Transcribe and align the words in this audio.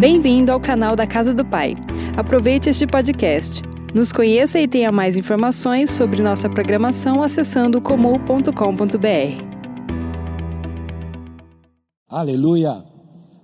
Bem-vindo 0.00 0.50
ao 0.50 0.58
canal 0.58 0.96
da 0.96 1.06
Casa 1.06 1.34
do 1.34 1.44
Pai. 1.44 1.74
Aproveite 2.16 2.70
este 2.70 2.86
podcast. 2.86 3.60
Nos 3.94 4.10
conheça 4.10 4.58
e 4.58 4.66
tenha 4.66 4.90
mais 4.90 5.14
informações 5.14 5.90
sobre 5.90 6.22
nossa 6.22 6.48
programação 6.48 7.22
acessando 7.22 7.82
comum.com.br. 7.82 8.48
Aleluia, 12.08 12.82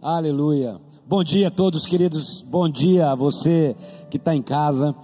aleluia. 0.00 0.80
Bom 1.06 1.22
dia 1.22 1.48
a 1.48 1.50
todos, 1.50 1.84
queridos. 1.84 2.40
Bom 2.40 2.70
dia 2.70 3.10
a 3.10 3.14
você 3.14 3.76
que 4.08 4.16
está 4.16 4.34
em 4.34 4.40
casa. 4.40 4.94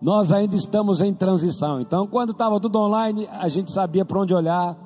Nós 0.00 0.30
ainda 0.30 0.54
estamos 0.54 1.00
em 1.00 1.12
transição. 1.12 1.80
Então, 1.80 2.06
quando 2.06 2.30
estava 2.30 2.60
tudo 2.60 2.78
online, 2.78 3.28
a 3.32 3.48
gente 3.48 3.72
sabia 3.72 4.04
para 4.04 4.20
onde 4.20 4.32
olhar 4.32 4.78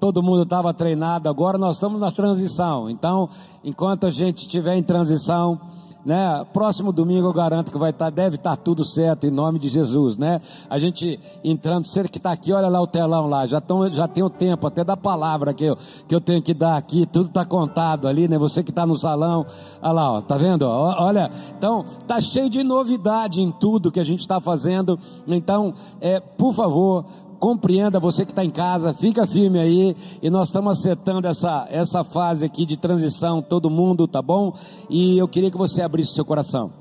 todo 0.00 0.22
mundo 0.22 0.42
estava 0.42 0.72
treinado, 0.72 1.28
agora 1.28 1.58
nós 1.58 1.76
estamos 1.76 2.00
na 2.00 2.10
transição. 2.10 2.88
Então, 2.88 3.28
enquanto 3.64 4.06
a 4.06 4.10
gente 4.10 4.42
estiver 4.42 4.76
em 4.76 4.82
transição, 4.82 5.60
né, 6.06 6.46
próximo 6.52 6.92
domingo 6.92 7.26
eu 7.26 7.32
garanto 7.32 7.72
que 7.72 7.76
vai 7.76 7.90
estar, 7.90 8.04
tá, 8.04 8.10
deve 8.10 8.36
estar 8.36 8.56
tá 8.56 8.56
tudo 8.56 8.84
certo 8.84 9.26
em 9.26 9.30
nome 9.30 9.58
de 9.58 9.68
Jesus, 9.68 10.16
né? 10.16 10.40
A 10.70 10.78
gente 10.78 11.18
entrando, 11.42 11.84
você 11.84 12.04
que 12.04 12.18
está 12.18 12.30
aqui, 12.30 12.52
olha 12.52 12.68
lá 12.68 12.80
o 12.80 12.86
telão 12.86 13.26
lá, 13.26 13.44
já, 13.44 13.60
tão, 13.60 13.92
já 13.92 14.06
tem 14.06 14.22
o 14.22 14.30
tempo 14.30 14.68
até 14.68 14.84
da 14.84 14.96
palavra 14.96 15.52
que 15.52 15.64
eu, 15.64 15.76
que 16.06 16.14
eu 16.14 16.20
tenho 16.20 16.40
que 16.40 16.54
dar 16.54 16.76
aqui, 16.76 17.06
tudo 17.06 17.26
está 17.26 17.44
contado 17.44 18.06
ali, 18.06 18.28
né? 18.28 18.38
Você 18.38 18.62
que 18.62 18.70
está 18.70 18.86
no 18.86 18.94
salão, 18.94 19.44
olha 19.82 19.92
lá, 19.92 20.12
ó, 20.12 20.20
tá 20.20 20.36
vendo? 20.36 20.62
Olha, 20.62 21.28
então 21.58 21.84
tá 22.06 22.20
cheio 22.20 22.48
de 22.48 22.62
novidade 22.62 23.42
em 23.42 23.50
tudo 23.50 23.90
que 23.90 23.98
a 23.98 24.04
gente 24.04 24.20
está 24.20 24.38
fazendo. 24.38 24.96
Então, 25.26 25.74
é, 26.00 26.20
por 26.20 26.54
favor, 26.54 27.04
compreenda 27.38 28.00
você 28.00 28.24
que 28.24 28.32
está 28.32 28.44
em 28.44 28.50
casa, 28.50 28.92
fica 28.94 29.26
firme 29.26 29.58
aí, 29.58 29.96
e 30.22 30.28
nós 30.30 30.48
estamos 30.48 30.78
acertando 30.78 31.26
essa, 31.26 31.66
essa 31.70 32.02
fase 32.02 32.44
aqui 32.44 32.66
de 32.66 32.76
transição, 32.76 33.42
todo 33.42 33.70
mundo, 33.70 34.08
tá 34.08 34.20
bom? 34.20 34.54
E 34.90 35.18
eu 35.18 35.28
queria 35.28 35.50
que 35.50 35.56
você 35.56 35.82
abrisse 35.82 36.14
seu 36.14 36.24
coração. 36.24 36.72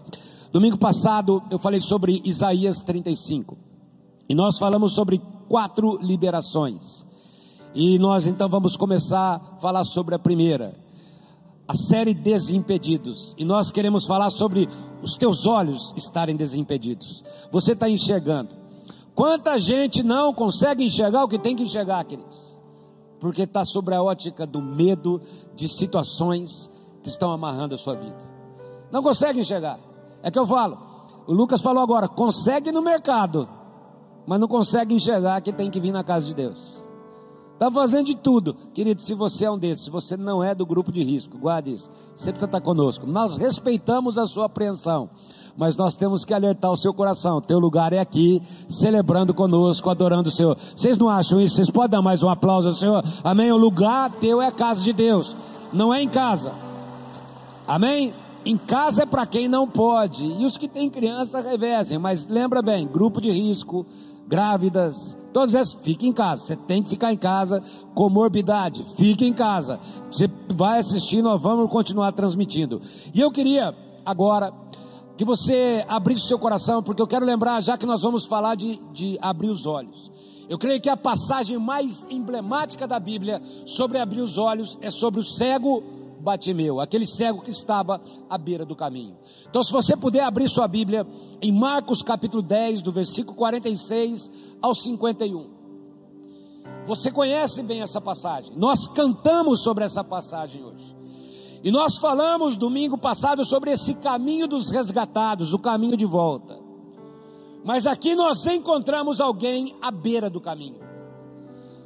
Domingo 0.51 0.77
passado 0.77 1.43
eu 1.51 1.59
falei 1.59 1.81
sobre 1.81 2.21
Isaías 2.23 2.81
35, 2.81 3.57
e 4.27 4.33
nós 4.33 4.57
falamos 4.57 4.93
sobre 4.93 5.21
quatro 5.47 5.99
liberações, 6.01 7.05
e 7.73 7.99
nós 7.99 8.25
então 8.25 8.47
vamos 8.47 8.77
começar 8.77 9.35
a 9.35 9.59
falar 9.59 9.83
sobre 9.83 10.15
a 10.15 10.19
primeira, 10.19 10.73
a 11.67 11.73
série 11.73 12.13
Desimpedidos, 12.13 13.35
e 13.37 13.43
nós 13.43 13.69
queremos 13.71 14.07
falar 14.07 14.29
sobre 14.29 14.69
os 15.01 15.17
teus 15.17 15.45
olhos 15.45 15.93
estarem 15.95 16.35
desimpedidos, 16.35 17.23
você 17.51 17.73
está 17.73 17.89
enxergando, 17.89 18.64
Quanta 19.15 19.57
gente 19.57 20.03
não 20.03 20.33
consegue 20.33 20.83
enxergar 20.83 21.23
o 21.23 21.27
que 21.27 21.39
tem 21.39 21.55
que 21.55 21.63
enxergar, 21.63 22.03
queridos? 22.03 22.59
Porque 23.17 23.43
está 23.43 23.63
sobre 23.63 23.95
a 23.95 24.03
ótica 24.03 24.45
do 24.45 24.61
medo 24.61 25.21
de 25.55 25.69
situações 25.69 26.69
que 27.01 27.07
estão 27.07 27.31
amarrando 27.31 27.73
a 27.73 27.77
sua 27.77 27.95
vida. 27.95 28.17
Não 28.91 29.01
consegue 29.01 29.39
enxergar. 29.39 29.79
É 30.21 30.29
que 30.29 30.37
eu 30.37 30.45
falo. 30.45 30.77
O 31.25 31.33
Lucas 31.33 31.61
falou 31.61 31.81
agora: 31.81 32.09
consegue 32.09 32.73
no 32.73 32.81
mercado, 32.81 33.47
mas 34.27 34.39
não 34.39 34.49
consegue 34.49 34.93
enxergar 34.93 35.39
que 35.41 35.53
tem 35.53 35.71
que 35.71 35.79
vir 35.79 35.93
na 35.93 36.03
casa 36.03 36.27
de 36.27 36.33
Deus. 36.33 36.83
Está 37.53 37.71
fazendo 37.71 38.07
de 38.07 38.17
tudo. 38.17 38.53
Querido, 38.73 39.01
se 39.01 39.13
você 39.13 39.45
é 39.45 39.51
um 39.51 39.57
desses, 39.57 39.85
se 39.85 39.89
você 39.89 40.17
não 40.17 40.43
é 40.43 40.53
do 40.53 40.65
grupo 40.65 40.91
de 40.91 41.01
risco, 41.01 41.37
guarde 41.37 41.71
isso. 41.71 41.89
Você 42.17 42.31
precisa 42.31 42.47
estar 42.47 42.59
conosco. 42.59 43.07
Nós 43.07 43.37
respeitamos 43.37 44.17
a 44.17 44.25
sua 44.25 44.47
apreensão 44.47 45.09
mas 45.57 45.77
nós 45.77 45.95
temos 45.95 46.25
que 46.25 46.33
alertar 46.33 46.71
o 46.71 46.77
seu 46.77 46.93
coração. 46.93 47.41
Teu 47.41 47.59
lugar 47.59 47.93
é 47.93 47.99
aqui, 47.99 48.41
celebrando 48.69 49.33
conosco, 49.33 49.89
adorando 49.89 50.29
o 50.29 50.31
Senhor. 50.31 50.57
Vocês 50.75 50.97
não 50.97 51.09
acham 51.09 51.39
isso? 51.39 51.55
Vocês 51.55 51.69
podem 51.69 51.91
dar 51.91 52.01
mais 52.01 52.23
um 52.23 52.29
aplauso 52.29 52.69
ao 52.69 52.73
Senhor? 52.73 53.03
Amém? 53.23 53.51
O 53.51 53.57
lugar 53.57 54.11
teu 54.19 54.41
é 54.41 54.47
a 54.47 54.51
casa 54.51 54.83
de 54.83 54.93
Deus, 54.93 55.35
não 55.71 55.93
é 55.93 56.01
em 56.01 56.09
casa. 56.09 56.51
Amém? 57.67 58.13
Em 58.45 58.57
casa 58.57 59.03
é 59.03 59.05
para 59.05 59.25
quem 59.25 59.47
não 59.47 59.67
pode. 59.67 60.23
E 60.23 60.45
os 60.45 60.57
que 60.57 60.67
têm 60.67 60.89
criança 60.89 61.41
revezem, 61.41 61.97
mas 61.97 62.27
lembra 62.27 62.61
bem, 62.61 62.87
grupo 62.87 63.19
de 63.19 63.31
risco, 63.31 63.85
grávidas, 64.27 65.17
todas 65.33 65.55
essas, 65.55 65.73
fique 65.81 66.07
em 66.07 66.13
casa. 66.13 66.45
Você 66.45 66.55
tem 66.55 66.83
que 66.83 66.89
ficar 66.89 67.11
em 67.11 67.17
casa. 67.17 67.63
Comorbidade, 67.95 68.85
fique 68.97 69.25
em 69.25 69.33
casa. 69.33 69.79
Você 70.11 70.29
vai 70.53 70.79
assistir, 70.79 71.21
nós 71.21 71.41
vamos 71.41 71.71
continuar 71.71 72.11
transmitindo. 72.11 72.81
E 73.13 73.19
eu 73.19 73.31
queria 73.31 73.73
agora 74.05 74.53
que 75.17 75.23
você 75.23 75.85
abrisse 75.87 76.27
seu 76.27 76.37
coração, 76.37 76.83
porque 76.83 77.01
eu 77.01 77.07
quero 77.07 77.25
lembrar, 77.25 77.61
já 77.61 77.77
que 77.77 77.85
nós 77.85 78.01
vamos 78.01 78.25
falar 78.25 78.55
de, 78.55 78.79
de 78.91 79.17
abrir 79.21 79.49
os 79.49 79.65
olhos. 79.65 80.11
Eu 80.47 80.57
creio 80.57 80.81
que 80.81 80.89
a 80.89 80.97
passagem 80.97 81.57
mais 81.57 82.05
emblemática 82.09 82.87
da 82.87 82.99
Bíblia 82.99 83.41
sobre 83.65 83.97
abrir 83.97 84.21
os 84.21 84.37
olhos 84.37 84.77
é 84.81 84.91
sobre 84.91 85.19
o 85.19 85.23
cego 85.23 85.83
Batimeu, 86.19 86.79
aquele 86.79 87.05
cego 87.05 87.41
que 87.41 87.51
estava 87.51 88.01
à 88.29 88.37
beira 88.37 88.65
do 88.65 88.75
caminho. 88.75 89.15
Então, 89.47 89.63
se 89.63 89.71
você 89.71 89.95
puder 89.95 90.23
abrir 90.23 90.49
sua 90.49 90.67
Bíblia 90.67 91.05
em 91.41 91.51
Marcos 91.51 92.01
capítulo 92.01 92.41
10, 92.41 92.81
do 92.81 92.91
versículo 92.91 93.35
46 93.37 94.31
ao 94.61 94.73
51. 94.73 95.55
Você 96.87 97.11
conhece 97.11 97.63
bem 97.63 97.81
essa 97.81 97.99
passagem. 97.99 98.55
Nós 98.55 98.87
cantamos 98.87 99.63
sobre 99.63 99.83
essa 99.83 100.03
passagem 100.03 100.63
hoje. 100.63 100.95
E 101.65 101.71
nós 101.71 101.97
falamos 101.97 102.55
domingo 102.55 102.95
passado 102.95 103.43
sobre 103.43 103.71
esse 103.71 103.95
caminho 103.95 104.47
dos 104.47 104.69
resgatados, 104.69 105.51
o 105.51 105.57
caminho 105.57 105.97
de 105.97 106.05
volta. 106.05 106.59
Mas 107.63 107.87
aqui 107.87 108.13
nós 108.13 108.45
encontramos 108.45 109.19
alguém 109.19 109.75
à 109.81 109.89
beira 109.89 110.29
do 110.29 110.39
caminho. 110.39 110.79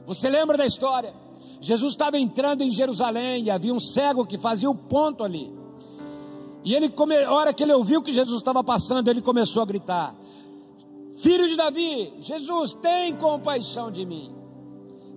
Você 0.05 0.27
lembra 0.29 0.57
da 0.57 0.65
história? 0.65 1.13
Jesus 1.61 1.93
estava 1.93 2.19
entrando 2.19 2.61
em 2.61 2.71
Jerusalém 2.71 3.45
e 3.45 3.49
havia 3.49 3.73
um 3.73 3.79
cego 3.79 4.25
que 4.25 4.37
fazia 4.37 4.69
o 4.69 4.75
ponto 4.75 5.23
ali. 5.23 5.49
E 6.65 6.75
ele, 6.75 6.93
a 7.25 7.31
hora 7.31 7.53
que 7.53 7.63
ele 7.63 7.71
ouviu 7.71 8.01
que 8.01 8.11
Jesus 8.11 8.35
estava 8.35 8.61
passando, 8.61 9.07
ele 9.07 9.21
começou 9.21 9.63
a 9.63 9.65
gritar: 9.65 10.13
Filho 11.15 11.47
de 11.47 11.55
Davi, 11.55 12.15
Jesus, 12.19 12.73
tem 12.73 13.15
compaixão 13.15 13.89
de 13.89 14.05
mim. 14.05 14.35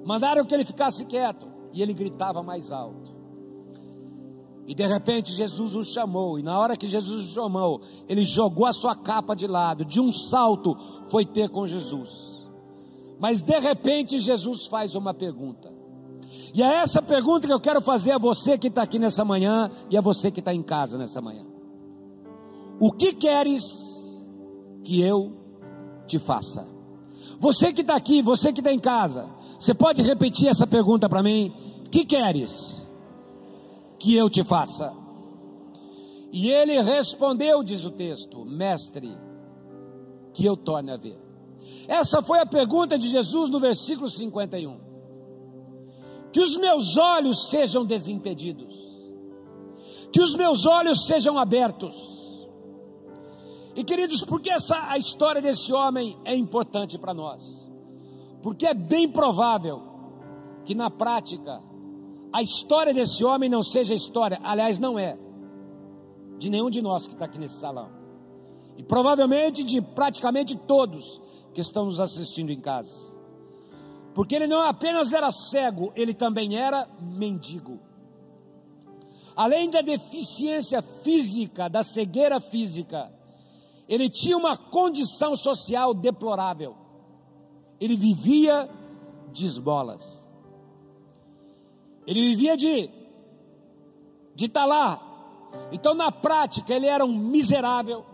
Mandaram 0.04 0.44
que 0.44 0.54
ele 0.54 0.64
ficasse 0.64 1.04
quieto 1.04 1.48
e 1.72 1.82
ele 1.82 1.92
gritava 1.92 2.44
mais 2.44 2.70
alto. 2.70 3.11
E 4.72 4.74
de 4.74 4.86
repente 4.86 5.34
Jesus 5.34 5.76
o 5.76 5.84
chamou, 5.84 6.38
e 6.38 6.42
na 6.42 6.58
hora 6.58 6.78
que 6.78 6.86
Jesus 6.86 7.28
o 7.28 7.34
chamou, 7.34 7.82
ele 8.08 8.24
jogou 8.24 8.64
a 8.64 8.72
sua 8.72 8.96
capa 8.96 9.36
de 9.36 9.46
lado, 9.46 9.84
de 9.84 10.00
um 10.00 10.10
salto 10.10 10.74
foi 11.10 11.26
ter 11.26 11.50
com 11.50 11.66
Jesus. 11.66 12.42
Mas 13.20 13.42
de 13.42 13.58
repente 13.58 14.18
Jesus 14.18 14.66
faz 14.66 14.94
uma 14.94 15.12
pergunta. 15.12 15.70
E 16.54 16.62
é 16.62 16.76
essa 16.76 17.02
pergunta 17.02 17.46
que 17.46 17.52
eu 17.52 17.60
quero 17.60 17.82
fazer 17.82 18.12
a 18.12 18.18
você 18.18 18.56
que 18.56 18.68
está 18.68 18.80
aqui 18.80 18.98
nessa 18.98 19.26
manhã 19.26 19.70
e 19.90 19.98
a 19.98 20.00
você 20.00 20.30
que 20.30 20.40
está 20.40 20.54
em 20.54 20.62
casa 20.62 20.96
nessa 20.96 21.20
manhã. 21.20 21.44
O 22.80 22.90
que 22.90 23.12
queres 23.12 23.62
que 24.84 25.02
eu 25.02 25.36
te 26.06 26.18
faça? 26.18 26.66
Você 27.38 27.74
que 27.74 27.82
está 27.82 27.94
aqui, 27.94 28.22
você 28.22 28.50
que 28.54 28.60
está 28.60 28.72
em 28.72 28.80
casa, 28.80 29.28
você 29.60 29.74
pode 29.74 30.00
repetir 30.00 30.48
essa 30.48 30.66
pergunta 30.66 31.10
para 31.10 31.22
mim? 31.22 31.52
O 31.84 31.90
que 31.90 32.06
queres? 32.06 32.81
Que 34.02 34.16
eu 34.16 34.28
te 34.28 34.42
faça? 34.42 34.92
E 36.32 36.50
ele 36.50 36.80
respondeu, 36.80 37.62
diz 37.62 37.84
o 37.84 37.90
texto, 37.92 38.44
mestre, 38.44 39.16
que 40.34 40.44
eu 40.44 40.56
torne 40.56 40.90
a 40.90 40.96
ver. 40.96 41.16
Essa 41.86 42.20
foi 42.20 42.40
a 42.40 42.46
pergunta 42.46 42.98
de 42.98 43.08
Jesus 43.08 43.48
no 43.48 43.60
versículo 43.60 44.10
51. 44.10 44.80
Que 46.32 46.40
os 46.40 46.56
meus 46.56 46.96
olhos 46.96 47.48
sejam 47.48 47.84
desimpedidos, 47.84 48.74
que 50.10 50.20
os 50.20 50.34
meus 50.34 50.66
olhos 50.66 51.06
sejam 51.06 51.38
abertos. 51.38 51.96
E 53.76 53.84
queridos, 53.84 54.24
por 54.24 54.40
que 54.40 54.50
essa, 54.50 54.90
a 54.90 54.98
história 54.98 55.40
desse 55.40 55.72
homem 55.72 56.18
é 56.24 56.34
importante 56.34 56.98
para 56.98 57.14
nós? 57.14 57.42
Porque 58.42 58.66
é 58.66 58.74
bem 58.74 59.08
provável 59.08 59.80
que 60.64 60.74
na 60.74 60.90
prática 60.90 61.62
a 62.32 62.42
história 62.42 62.94
desse 62.94 63.24
homem 63.24 63.48
não 63.50 63.62
seja 63.62 63.94
história, 63.94 64.40
aliás, 64.42 64.78
não 64.78 64.98
é, 64.98 65.18
de 66.38 66.48
nenhum 66.48 66.70
de 66.70 66.80
nós 66.80 67.06
que 67.06 67.12
está 67.12 67.26
aqui 67.26 67.38
nesse 67.38 67.56
salão, 67.56 67.90
e 68.76 68.82
provavelmente 68.82 69.62
de 69.62 69.80
praticamente 69.80 70.56
todos 70.56 71.20
que 71.52 71.60
estão 71.60 71.84
nos 71.84 72.00
assistindo 72.00 72.50
em 72.50 72.60
casa, 72.60 73.06
porque 74.14 74.34
ele 74.34 74.46
não 74.46 74.60
apenas 74.60 75.12
era 75.12 75.30
cego, 75.30 75.92
ele 75.94 76.14
também 76.14 76.56
era 76.56 76.88
mendigo. 77.00 77.78
Além 79.34 79.70
da 79.70 79.80
deficiência 79.80 80.82
física, 80.82 81.68
da 81.68 81.82
cegueira 81.82 82.38
física, 82.38 83.10
ele 83.88 84.08
tinha 84.08 84.36
uma 84.36 84.56
condição 84.56 85.34
social 85.34 85.94
deplorável. 85.94 86.76
Ele 87.80 87.96
vivia 87.96 88.68
de 89.32 89.46
esmolas. 89.46 90.21
Ele 92.06 92.20
vivia 92.20 92.56
de 92.56 93.02
de 94.34 94.46
estar 94.46 94.60
tá 94.60 94.66
lá. 94.66 95.12
Então, 95.70 95.94
na 95.94 96.10
prática, 96.10 96.74
ele 96.74 96.86
era 96.86 97.04
um 97.04 97.12
miserável, 97.12 98.04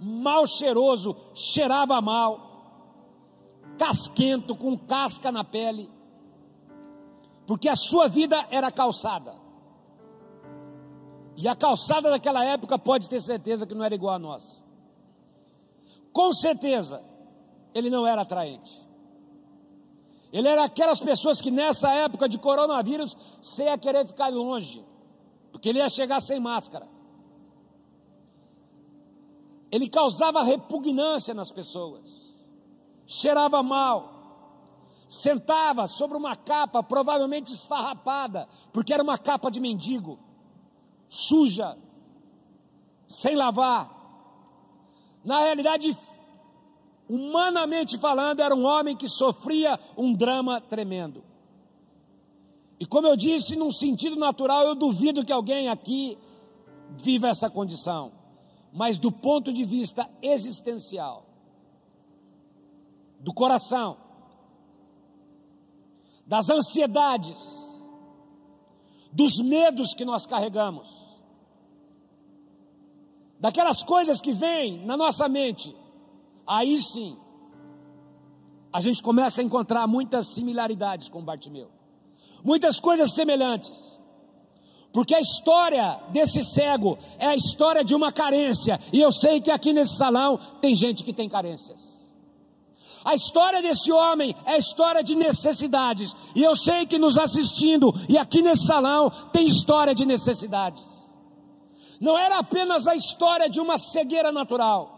mal 0.00 0.46
cheiroso, 0.46 1.16
cheirava 1.34 2.00
mal, 2.00 2.52
casquento, 3.78 4.54
com 4.54 4.78
casca 4.78 5.32
na 5.32 5.42
pele, 5.42 5.90
porque 7.46 7.68
a 7.68 7.76
sua 7.76 8.08
vida 8.08 8.46
era 8.50 8.70
calçada. 8.70 9.34
E 11.36 11.48
a 11.48 11.56
calçada 11.56 12.10
daquela 12.10 12.44
época 12.44 12.78
pode 12.78 13.08
ter 13.08 13.20
certeza 13.20 13.66
que 13.66 13.74
não 13.74 13.84
era 13.84 13.94
igual 13.94 14.14
a 14.14 14.18
nossa. 14.18 14.62
Com 16.12 16.32
certeza, 16.32 17.02
ele 17.74 17.88
não 17.88 18.06
era 18.06 18.22
atraente. 18.22 18.81
Ele 20.32 20.48
era 20.48 20.64
aquelas 20.64 20.98
pessoas 20.98 21.40
que 21.40 21.50
nessa 21.50 21.92
época 21.92 22.26
de 22.26 22.38
coronavírus 22.38 23.14
você 23.40 23.64
ia 23.64 23.76
querer 23.76 24.06
ficar 24.06 24.28
longe, 24.28 24.82
porque 25.52 25.68
ele 25.68 25.78
ia 25.78 25.90
chegar 25.90 26.20
sem 26.20 26.40
máscara. 26.40 26.88
Ele 29.70 29.88
causava 29.88 30.42
repugnância 30.42 31.34
nas 31.34 31.50
pessoas, 31.50 32.34
cheirava 33.06 33.62
mal, 33.62 34.10
sentava 35.08 35.86
sobre 35.86 36.16
uma 36.16 36.34
capa 36.34 36.82
provavelmente 36.82 37.52
esfarrapada, 37.52 38.48
porque 38.72 38.94
era 38.94 39.02
uma 39.02 39.18
capa 39.18 39.50
de 39.50 39.60
mendigo, 39.60 40.18
suja, 41.10 41.76
sem 43.06 43.36
lavar. 43.36 44.00
Na 45.22 45.40
realidade, 45.40 45.96
humanamente 47.14 47.98
falando, 47.98 48.40
era 48.40 48.54
um 48.54 48.64
homem 48.64 48.96
que 48.96 49.08
sofria 49.08 49.78
um 49.96 50.12
drama 50.12 50.60
tremendo. 50.60 51.22
E 52.78 52.86
como 52.86 53.06
eu 53.06 53.16
disse, 53.16 53.56
num 53.56 53.70
sentido 53.70 54.16
natural, 54.16 54.66
eu 54.66 54.74
duvido 54.74 55.24
que 55.24 55.32
alguém 55.32 55.68
aqui 55.68 56.18
viva 56.96 57.28
essa 57.28 57.48
condição 57.48 58.22
mas 58.72 58.96
do 58.96 59.12
ponto 59.12 59.52
de 59.52 59.64
vista 59.64 60.08
existencial, 60.22 61.26
do 63.20 63.32
coração, 63.32 63.98
das 66.26 66.48
ansiedades, 66.48 67.36
dos 69.12 69.38
medos 69.38 69.94
que 69.94 70.06
nós 70.06 70.24
carregamos, 70.24 70.88
daquelas 73.38 73.82
coisas 73.82 74.22
que 74.22 74.32
vêm 74.32 74.84
na 74.86 74.96
nossa 74.96 75.28
mente, 75.28 75.76
aí 76.46 76.82
sim, 76.82 77.16
a 78.72 78.80
gente 78.80 79.02
começa 79.02 79.40
a 79.40 79.44
encontrar 79.44 79.86
muitas 79.86 80.32
similaridades 80.34 81.08
com 81.08 81.22
Bartimeu, 81.22 81.70
muitas 82.42 82.80
coisas 82.80 83.14
semelhantes. 83.14 84.00
Porque 84.92 85.14
a 85.14 85.20
história 85.20 86.00
desse 86.10 86.44
cego 86.44 86.98
é 87.18 87.26
a 87.26 87.34
história 87.34 87.82
de 87.82 87.94
uma 87.94 88.12
carência. 88.12 88.78
E 88.92 89.00
eu 89.00 89.10
sei 89.10 89.40
que 89.40 89.50
aqui 89.50 89.72
nesse 89.72 89.96
salão 89.96 90.38
tem 90.60 90.74
gente 90.74 91.02
que 91.02 91.14
tem 91.14 91.30
carências. 91.30 91.98
A 93.04 93.14
história 93.14 93.60
desse 93.60 93.90
homem 93.90 94.34
é 94.44 94.52
a 94.52 94.58
história 94.58 95.02
de 95.02 95.14
necessidades. 95.14 96.14
E 96.34 96.42
eu 96.42 96.54
sei 96.54 96.86
que 96.86 96.98
nos 96.98 97.16
assistindo 97.16 97.92
e 98.08 98.18
aqui 98.18 98.42
nesse 98.42 98.66
salão 98.66 99.10
tem 99.32 99.48
história 99.48 99.94
de 99.94 100.04
necessidades. 100.04 100.82
Não 102.00 102.18
era 102.18 102.38
apenas 102.38 102.86
a 102.86 102.94
história 102.94 103.48
de 103.48 103.60
uma 103.60 103.78
cegueira 103.78 104.30
natural. 104.30 104.91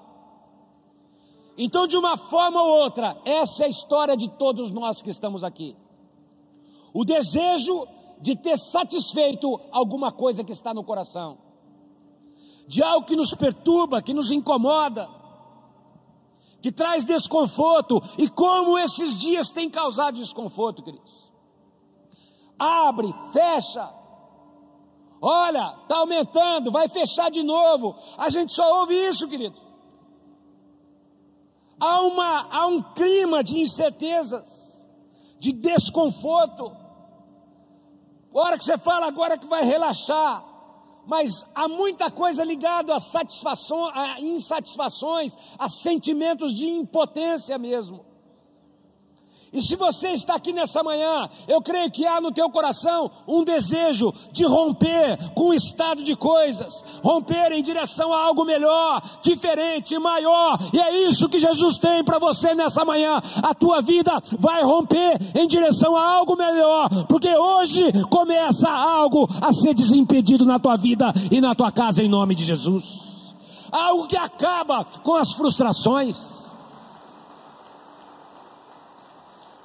Então, 1.56 1.86
de 1.86 1.96
uma 1.96 2.16
forma 2.16 2.60
ou 2.60 2.80
outra, 2.80 3.16
essa 3.24 3.62
é 3.62 3.66
a 3.66 3.70
história 3.70 4.16
de 4.16 4.28
todos 4.28 4.70
nós 4.70 5.00
que 5.00 5.10
estamos 5.10 5.44
aqui. 5.44 5.76
O 6.92 7.04
desejo 7.04 7.86
de 8.20 8.36
ter 8.36 8.58
satisfeito 8.58 9.60
alguma 9.70 10.10
coisa 10.10 10.42
que 10.42 10.52
está 10.52 10.72
no 10.72 10.82
coração, 10.82 11.38
de 12.66 12.82
algo 12.82 13.06
que 13.06 13.16
nos 13.16 13.34
perturba, 13.34 14.02
que 14.02 14.14
nos 14.14 14.30
incomoda, 14.30 15.08
que 16.60 16.72
traz 16.72 17.04
desconforto, 17.04 18.02
e 18.16 18.28
como 18.28 18.78
esses 18.78 19.18
dias 19.18 19.50
têm 19.50 19.68
causado 19.68 20.16
desconforto, 20.16 20.82
queridos. 20.82 21.30
Abre, 22.58 23.12
fecha, 23.32 23.92
olha, 25.20 25.76
está 25.82 25.98
aumentando, 25.98 26.70
vai 26.70 26.88
fechar 26.88 27.30
de 27.30 27.42
novo. 27.42 27.94
A 28.16 28.30
gente 28.30 28.52
só 28.52 28.80
ouve 28.80 28.94
isso, 28.94 29.28
querido. 29.28 29.63
Há, 31.86 32.00
uma, 32.00 32.48
há 32.50 32.66
um 32.66 32.82
clima 32.94 33.44
de 33.44 33.60
incertezas, 33.60 34.48
de 35.38 35.52
desconforto. 35.52 36.74
Hora 38.32 38.56
que 38.56 38.64
você 38.64 38.78
fala 38.78 39.06
agora 39.06 39.36
que 39.36 39.46
vai 39.46 39.62
relaxar, 39.64 40.42
mas 41.06 41.44
há 41.54 41.68
muita 41.68 42.10
coisa 42.10 42.42
ligada 42.42 42.96
a 42.96 43.00
satisfações, 43.00 43.92
a 43.94 44.18
insatisfações, 44.18 45.36
a 45.58 45.68
sentimentos 45.68 46.54
de 46.54 46.66
impotência 46.66 47.58
mesmo. 47.58 48.13
E 49.54 49.62
se 49.62 49.76
você 49.76 50.08
está 50.08 50.34
aqui 50.34 50.52
nessa 50.52 50.82
manhã, 50.82 51.30
eu 51.46 51.62
creio 51.62 51.88
que 51.88 52.04
há 52.04 52.20
no 52.20 52.32
teu 52.32 52.50
coração 52.50 53.08
um 53.26 53.44
desejo 53.44 54.12
de 54.32 54.44
romper 54.44 55.16
com 55.32 55.50
o 55.50 55.54
estado 55.54 56.02
de 56.02 56.16
coisas, 56.16 56.84
romper 57.04 57.52
em 57.52 57.62
direção 57.62 58.12
a 58.12 58.20
algo 58.20 58.44
melhor, 58.44 59.00
diferente, 59.22 59.96
maior. 59.96 60.58
E 60.72 60.80
é 60.80 61.06
isso 61.06 61.28
que 61.28 61.38
Jesus 61.38 61.78
tem 61.78 62.02
para 62.02 62.18
você 62.18 62.52
nessa 62.52 62.84
manhã. 62.84 63.22
A 63.40 63.54
tua 63.54 63.80
vida 63.80 64.20
vai 64.40 64.64
romper 64.64 65.20
em 65.36 65.46
direção 65.46 65.94
a 65.96 66.04
algo 66.04 66.34
melhor, 66.34 67.06
porque 67.06 67.32
hoje 67.36 67.92
começa 68.10 68.68
algo 68.68 69.28
a 69.40 69.52
ser 69.52 69.72
desimpedido 69.72 70.44
na 70.44 70.58
tua 70.58 70.76
vida 70.76 71.14
e 71.30 71.40
na 71.40 71.54
tua 71.54 71.70
casa 71.70 72.02
em 72.02 72.08
nome 72.08 72.34
de 72.34 72.42
Jesus. 72.42 73.04
Algo 73.70 74.08
que 74.08 74.16
acaba 74.16 74.84
com 74.84 75.14
as 75.14 75.32
frustrações 75.32 76.43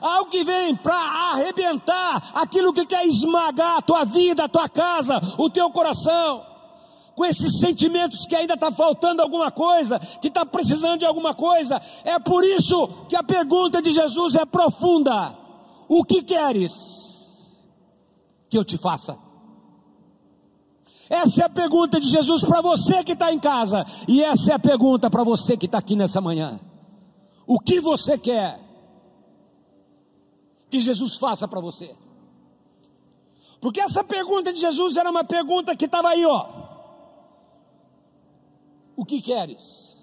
algo 0.01 0.29
que 0.29 0.43
vem 0.43 0.75
para 0.75 0.95
arrebentar 1.31 2.31
aquilo 2.33 2.73
que 2.73 2.85
quer 2.85 3.05
esmagar 3.05 3.77
a 3.77 3.81
tua 3.81 4.03
vida, 4.05 4.45
a 4.45 4.49
tua 4.49 4.69
casa, 4.69 5.19
o 5.37 5.49
teu 5.49 5.69
coração, 5.71 6.45
com 7.15 7.25
esses 7.25 7.59
sentimentos 7.59 8.25
que 8.25 8.35
ainda 8.35 8.53
está 8.53 8.71
faltando 8.71 9.21
alguma 9.21 9.51
coisa, 9.51 9.99
que 10.21 10.29
está 10.29 10.45
precisando 10.45 10.99
de 10.99 11.05
alguma 11.05 11.33
coisa. 11.33 11.81
É 12.03 12.17
por 12.19 12.43
isso 12.43 13.05
que 13.09 13.15
a 13.15 13.23
pergunta 13.23 13.81
de 13.81 13.91
Jesus 13.91 14.35
é 14.35 14.45
profunda: 14.45 15.35
O 15.87 16.03
que 16.03 16.23
queres 16.23 16.73
que 18.49 18.57
eu 18.57 18.63
te 18.63 18.77
faça? 18.77 19.17
Essa 21.09 21.41
é 21.41 21.45
a 21.45 21.49
pergunta 21.49 21.99
de 21.99 22.07
Jesus 22.07 22.45
para 22.45 22.61
você 22.61 23.03
que 23.03 23.13
está 23.13 23.33
em 23.33 23.39
casa, 23.39 23.83
e 24.07 24.23
essa 24.23 24.51
é 24.51 24.55
a 24.55 24.59
pergunta 24.59 25.09
para 25.09 25.23
você 25.23 25.57
que 25.57 25.65
está 25.65 25.79
aqui 25.79 25.95
nessa 25.95 26.21
manhã. 26.21 26.59
O 27.47 27.59
que 27.59 27.79
você 27.79 28.15
quer? 28.15 28.68
Que 30.69 30.79
Jesus 30.79 31.17
faça 31.17 31.47
para 31.47 31.59
você? 31.59 31.95
Porque 33.59 33.81
essa 33.81 34.03
pergunta 34.03 34.53
de 34.53 34.59
Jesus 34.59 34.95
era 34.95 35.09
uma 35.09 35.23
pergunta 35.23 35.75
que 35.75 35.85
estava 35.85 36.09
aí, 36.09 36.25
ó. 36.25 36.47
O 38.95 39.05
que 39.05 39.21
queres? 39.21 39.97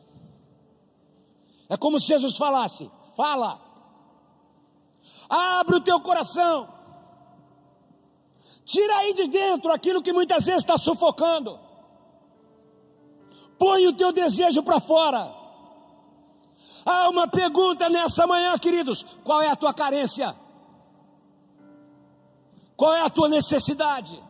É 1.68 1.76
como 1.76 1.98
se 1.98 2.06
Jesus 2.06 2.36
falasse: 2.36 2.90
fala, 3.16 3.60
abre 5.28 5.76
o 5.76 5.80
teu 5.80 6.00
coração, 6.00 6.68
tira 8.64 8.96
aí 8.98 9.14
de 9.14 9.28
dentro 9.28 9.72
aquilo 9.72 10.02
que 10.02 10.12
muitas 10.12 10.44
vezes 10.44 10.60
está 10.60 10.76
sufocando, 10.76 11.58
põe 13.58 13.86
o 13.86 13.92
teu 13.92 14.12
desejo 14.12 14.62
para 14.62 14.80
fora. 14.80 15.34
Há 16.84 17.08
uma 17.08 17.26
pergunta 17.26 17.88
nessa 17.88 18.26
manhã, 18.26 18.56
queridos: 18.58 19.04
qual 19.24 19.40
é 19.40 19.48
a 19.48 19.56
tua 19.56 19.72
carência? 19.72 20.45
Qual 22.76 22.94
é 22.94 23.02
a 23.02 23.10
tua 23.10 23.28
necessidade? 23.28 24.22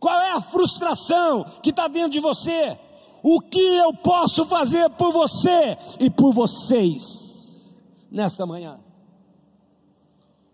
Qual 0.00 0.20
é 0.20 0.32
a 0.32 0.40
frustração 0.40 1.44
que 1.62 1.70
está 1.70 1.88
dentro 1.88 2.10
de 2.10 2.20
você? 2.20 2.78
O 3.22 3.40
que 3.40 3.60
eu 3.60 3.92
posso 3.94 4.44
fazer 4.44 4.88
por 4.90 5.12
você 5.12 5.76
e 5.98 6.08
por 6.08 6.32
vocês 6.32 7.76
nesta 8.10 8.46
manhã? 8.46 8.80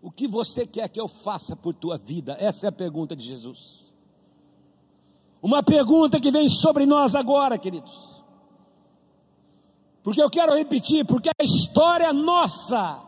O 0.01 0.11
que 0.11 0.27
você 0.27 0.65
quer 0.65 0.87
que 0.89 0.99
eu 0.99 1.07
faça 1.07 1.55
por 1.55 1.73
tua 1.73 1.97
vida? 1.97 2.35
Essa 2.39 2.67
é 2.67 2.69
a 2.69 2.71
pergunta 2.71 3.15
de 3.15 3.25
Jesus. 3.25 3.91
Uma 5.41 5.61
pergunta 5.61 6.19
que 6.19 6.31
vem 6.31 6.49
sobre 6.49 6.85
nós 6.85 7.15
agora, 7.15 7.57
queridos. 7.57 8.15
Porque 10.03 10.21
eu 10.21 10.29
quero 10.29 10.55
repetir, 10.55 11.05
porque 11.05 11.29
a 11.29 11.43
história 11.43 12.11
nossa 12.13 13.01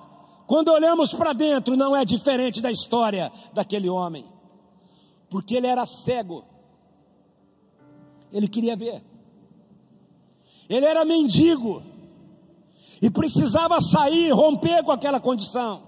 quando 0.47 0.69
olhamos 0.69 1.13
para 1.13 1.33
dentro, 1.33 1.75
não 1.75 1.95
é 1.95 2.03
diferente 2.03 2.61
da 2.61 2.71
história 2.71 3.31
daquele 3.53 3.89
homem, 3.89 4.25
porque 5.29 5.55
ele 5.55 5.67
era 5.67 5.85
cego, 5.85 6.45
ele 8.31 8.47
queria 8.47 8.75
ver, 8.75 9.03
ele 10.69 10.85
era 10.85 11.05
mendigo, 11.05 11.83
e 13.01 13.09
precisava 13.09 13.79
sair, 13.79 14.31
romper 14.31 14.83
com 14.83 14.91
aquela 14.91 15.19
condição. 15.19 15.83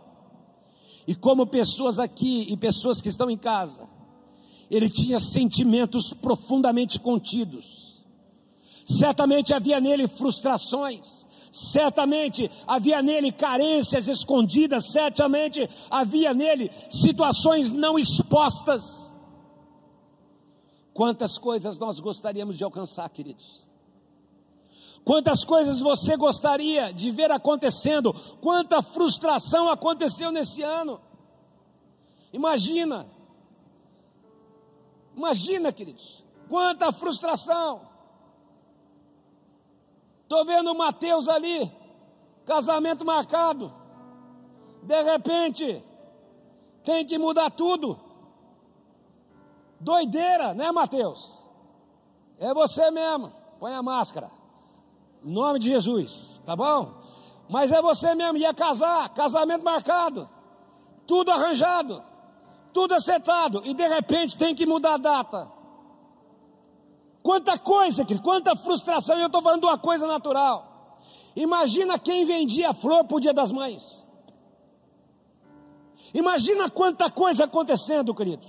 E 1.08 1.16
como 1.16 1.48
pessoas 1.48 1.98
aqui 1.98 2.46
e 2.50 2.56
pessoas 2.56 3.02
que 3.02 3.10
estão 3.10 3.30
em 3.30 3.38
casa, 3.38 3.88
ele 4.70 4.90
tinha 4.90 5.20
sentimentos 5.20 6.14
profundamente 6.14 7.00
contidos. 7.00 8.04
Certamente 8.86 9.54
havia 9.54 9.80
nele 9.80 10.08
frustrações, 10.08 11.26
Certamente 11.52 12.50
havia 12.68 13.02
nele 13.02 13.32
carências 13.32 14.08
escondidas, 14.08 14.92
certamente 14.92 15.70
havia 15.90 16.34
nele 16.34 16.72
situações 16.92 17.72
não 17.72 17.98
expostas. 17.98 18.84
Quantas 20.94 21.38
coisas 21.38 21.78
nós 21.78 22.00
gostaríamos 22.00 22.58
de 22.58 22.64
alcançar, 22.64 23.10
queridos? 23.10 23.68
Quantas 25.04 25.44
coisas 25.44 25.80
você 25.80 26.16
gostaria 26.16 26.94
de 26.94 27.10
ver 27.10 27.32
acontecendo? 27.32 28.14
Quanta 28.42 28.82
frustração 28.82 29.70
aconteceu 29.70 30.32
nesse 30.32 30.62
ano? 30.62 31.02
Imagina, 32.32 33.08
imagina, 35.16 35.72
queridos, 35.72 36.24
quanta 36.48 36.92
frustração. 36.92 37.89
Estou 40.30 40.46
vendo 40.46 40.72
o 40.72 40.78
Mateus 40.78 41.28
ali, 41.28 41.72
casamento 42.46 43.04
marcado. 43.04 43.74
De 44.84 45.02
repente, 45.02 45.84
tem 46.86 47.04
que 47.04 47.18
mudar 47.18 47.50
tudo. 47.50 48.00
Doideira, 49.80 50.54
né, 50.54 50.72
Mateus? 50.72 51.44
É 52.38 52.54
você 52.54 52.92
mesmo. 52.92 53.34
Põe 53.60 53.74
a 53.74 53.82
máscara. 53.82 54.30
Em 55.26 55.32
nome 55.32 55.58
de 55.58 55.70
Jesus, 55.70 56.40
tá 56.46 56.56
bom? 56.56 57.02
Mas 57.50 57.72
é 57.72 57.82
você 57.82 58.14
mesmo. 58.14 58.38
Ia 58.38 58.54
casar, 58.54 59.10
casamento 59.16 59.66
marcado. 59.66 60.30
Tudo 61.08 61.32
arranjado. 61.32 62.04
Tudo 62.72 62.94
acertado. 62.94 63.64
E 63.66 63.74
de 63.74 63.88
repente 63.88 64.38
tem 64.38 64.54
que 64.54 64.68
mudar 64.68 64.94
a 64.94 64.98
data. 64.98 65.52
Quanta 67.30 67.60
coisa, 67.60 68.04
quanta 68.24 68.56
frustração. 68.56 69.16
Eu 69.20 69.28
estou 69.28 69.40
falando 69.40 69.60
de 69.60 69.68
uma 69.68 69.78
coisa 69.78 70.08
natural. 70.08 70.98
Imagina 71.36 72.00
quem 72.00 72.26
vendia 72.26 72.74
flor 72.74 73.04
para 73.04 73.18
o 73.18 73.20
dia 73.20 73.32
das 73.32 73.52
mães. 73.52 74.04
Imagina 76.12 76.72
quanta 76.72 77.08
coisa 77.12 77.44
acontecendo, 77.44 78.16
queridos. 78.16 78.48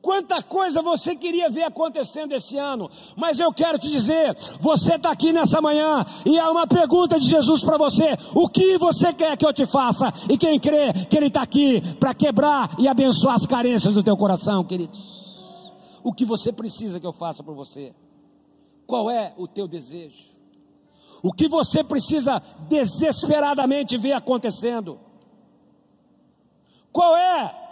Quanta 0.00 0.44
coisa 0.44 0.80
você 0.80 1.16
queria 1.16 1.50
ver 1.50 1.64
acontecendo 1.64 2.34
esse 2.34 2.56
ano, 2.56 2.88
mas 3.16 3.40
eu 3.40 3.52
quero 3.52 3.80
te 3.80 3.88
dizer: 3.88 4.36
você 4.60 4.94
está 4.94 5.10
aqui 5.10 5.32
nessa 5.32 5.60
manhã 5.60 6.06
e 6.24 6.38
há 6.38 6.48
uma 6.52 6.68
pergunta 6.68 7.18
de 7.18 7.26
Jesus 7.26 7.64
para 7.64 7.76
você: 7.76 8.16
o 8.32 8.48
que 8.48 8.78
você 8.78 9.12
quer 9.12 9.36
que 9.36 9.44
eu 9.44 9.52
te 9.52 9.66
faça? 9.66 10.12
E 10.30 10.38
quem 10.38 10.56
crê 10.60 10.92
que 11.10 11.16
Ele 11.16 11.26
está 11.26 11.42
aqui 11.42 11.80
para 11.98 12.14
quebrar 12.14 12.76
e 12.78 12.86
abençoar 12.86 13.34
as 13.34 13.44
carências 13.44 13.92
do 13.92 14.04
teu 14.04 14.16
coração, 14.16 14.62
queridos? 14.62 15.21
O 16.02 16.12
que 16.12 16.24
você 16.24 16.52
precisa 16.52 16.98
que 16.98 17.06
eu 17.06 17.12
faça 17.12 17.42
por 17.42 17.54
você? 17.54 17.94
Qual 18.86 19.10
é 19.10 19.32
o 19.36 19.46
teu 19.46 19.68
desejo? 19.68 20.32
O 21.22 21.32
que 21.32 21.46
você 21.48 21.84
precisa 21.84 22.42
desesperadamente 22.68 23.96
ver 23.96 24.12
acontecendo? 24.12 24.98
Qual 26.92 27.16
é 27.16 27.62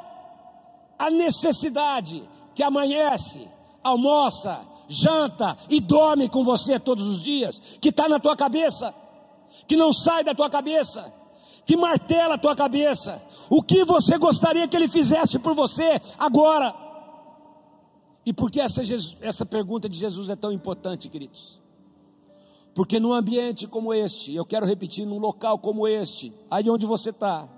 a 0.99 1.10
necessidade 1.10 2.22
que 2.54 2.62
amanhece, 2.62 3.49
almoça, 3.82 4.60
janta 4.88 5.56
e 5.68 5.80
dorme 5.80 6.28
com 6.28 6.44
você 6.44 6.78
todos 6.78 7.06
os 7.06 7.22
dias, 7.22 7.60
que 7.80 7.88
está 7.88 8.08
na 8.08 8.20
tua 8.20 8.37
cabeça, 8.37 8.94
que 9.66 9.76
não 9.76 9.92
sai 9.92 10.25
da 10.25 10.34
tua 10.34 10.50
cabeça, 10.50 11.12
que 11.64 11.76
martela 11.76 12.34
a 12.34 12.38
tua 12.38 12.54
cabeça. 12.54 13.22
O 13.49 13.62
que 13.62 13.84
você 13.84 14.18
gostaria 14.18 14.66
que 14.68 14.76
ele 14.76 14.88
fizesse 14.88 15.38
por 15.38 15.54
você 15.54 16.00
agora? 16.18 16.89
E 18.24 18.32
por 18.32 18.50
que 18.50 18.60
essa, 18.60 18.82
essa 19.20 19.46
pergunta 19.46 19.88
de 19.88 19.98
Jesus 19.98 20.28
é 20.28 20.36
tão 20.36 20.52
importante, 20.52 21.08
queridos? 21.08 21.60
Porque 22.74 23.00
num 23.00 23.12
ambiente 23.12 23.66
como 23.66 23.92
este, 23.92 24.34
eu 24.34 24.44
quero 24.44 24.66
repetir, 24.66 25.06
num 25.06 25.18
local 25.18 25.58
como 25.58 25.88
este, 25.88 26.32
aí 26.50 26.68
onde 26.70 26.86
você 26.86 27.10
está, 27.10 27.48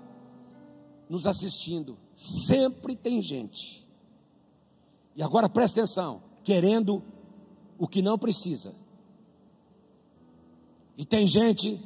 nos 1.09 1.27
assistindo, 1.27 1.97
Sempre 2.15 2.95
tem 2.95 3.21
gente. 3.21 3.85
E 5.15 5.23
agora 5.23 5.49
presta 5.49 5.81
atenção, 5.81 6.21
querendo 6.43 7.03
o 7.77 7.87
que 7.87 8.01
não 8.01 8.17
precisa. 8.17 8.73
E 10.97 11.05
tem 11.05 11.25
gente 11.25 11.79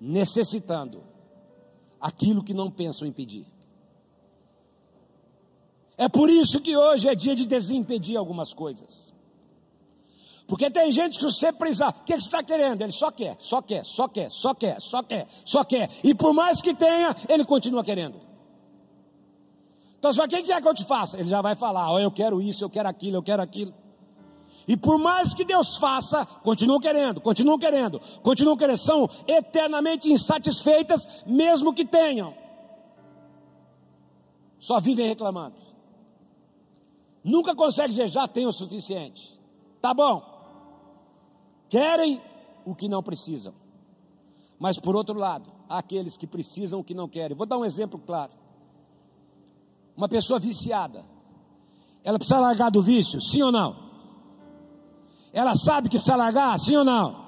necessitando 0.00 1.02
aquilo 2.00 2.44
que 2.44 2.54
não 2.54 2.70
pensam 2.70 3.08
impedir. 3.08 3.46
É 5.96 6.08
por 6.08 6.28
isso 6.28 6.60
que 6.60 6.76
hoje 6.76 7.08
é 7.08 7.14
dia 7.14 7.34
de 7.34 7.46
desimpedir 7.46 8.16
algumas 8.16 8.52
coisas. 8.52 9.12
Porque 10.46 10.70
tem 10.70 10.92
gente 10.92 11.18
que 11.18 11.24
você 11.24 11.52
precisar, 11.52 11.88
o 11.88 12.04
que 12.04 12.12
você 12.12 12.18
está 12.18 12.42
querendo? 12.42 12.82
Ele 12.82 12.92
só 12.92 13.10
quer, 13.10 13.36
só 13.40 13.62
quer, 13.62 13.84
só 13.84 14.06
quer, 14.06 14.30
só 14.30 14.54
quer, 14.54 14.80
só 14.80 15.02
quer, 15.02 15.26
só 15.44 15.64
quer. 15.64 15.88
E 16.02 16.14
por 16.14 16.34
mais 16.34 16.60
que 16.60 16.74
tenha, 16.74 17.16
ele 17.28 17.44
continua 17.44 17.82
querendo. 17.82 18.20
Então 19.98 20.12
você 20.12 20.18
fala, 20.18 20.26
o 20.26 20.30
que 20.30 20.52
é 20.52 20.60
que 20.60 20.68
eu 20.68 20.74
te 20.74 20.84
faça? 20.84 21.18
Ele 21.18 21.28
já 21.28 21.40
vai 21.40 21.54
falar, 21.54 21.90
oh, 21.90 21.98
eu 21.98 22.10
quero 22.10 22.42
isso, 22.42 22.62
eu 22.62 22.68
quero 22.68 22.88
aquilo, 22.88 23.16
eu 23.16 23.22
quero 23.22 23.40
aquilo. 23.40 23.72
E 24.68 24.76
por 24.76 24.98
mais 24.98 25.32
que 25.32 25.44
Deus 25.44 25.78
faça, 25.78 26.26
continuam 26.26 26.80
querendo, 26.80 27.20
continuam 27.20 27.58
querendo, 27.58 28.00
continuam 28.22 28.56
querendo, 28.56 28.78
são 28.78 29.08
eternamente 29.26 30.10
insatisfeitas, 30.10 31.06
mesmo 31.26 31.72
que 31.72 31.86
tenham. 31.86 32.34
Só 34.58 34.80
vivem 34.80 35.06
reclamando. 35.08 35.56
Nunca 37.24 37.54
consegue 37.54 37.88
dizer, 37.88 38.08
já 38.08 38.28
tem 38.28 38.46
o 38.46 38.52
suficiente. 38.52 39.40
Tá 39.80 39.94
bom. 39.94 40.22
Querem 41.70 42.20
o 42.66 42.74
que 42.74 42.86
não 42.86 43.02
precisam. 43.02 43.54
Mas 44.58 44.78
por 44.78 44.94
outro 44.94 45.18
lado, 45.18 45.50
há 45.68 45.78
aqueles 45.78 46.18
que 46.18 46.26
precisam 46.26 46.80
o 46.80 46.84
que 46.84 46.94
não 46.94 47.08
querem. 47.08 47.34
Vou 47.34 47.46
dar 47.46 47.56
um 47.56 47.64
exemplo 47.64 47.98
claro. 47.98 48.32
Uma 49.96 50.08
pessoa 50.08 50.38
viciada, 50.38 51.04
ela 52.02 52.18
precisa 52.18 52.38
largar 52.38 52.70
do 52.70 52.82
vício, 52.82 53.20
sim 53.20 53.42
ou 53.42 53.50
não? 53.50 53.84
Ela 55.32 55.54
sabe 55.56 55.88
que 55.88 55.96
precisa 55.96 56.16
largar, 56.16 56.58
sim 56.58 56.76
ou 56.76 56.84
não? 56.84 57.24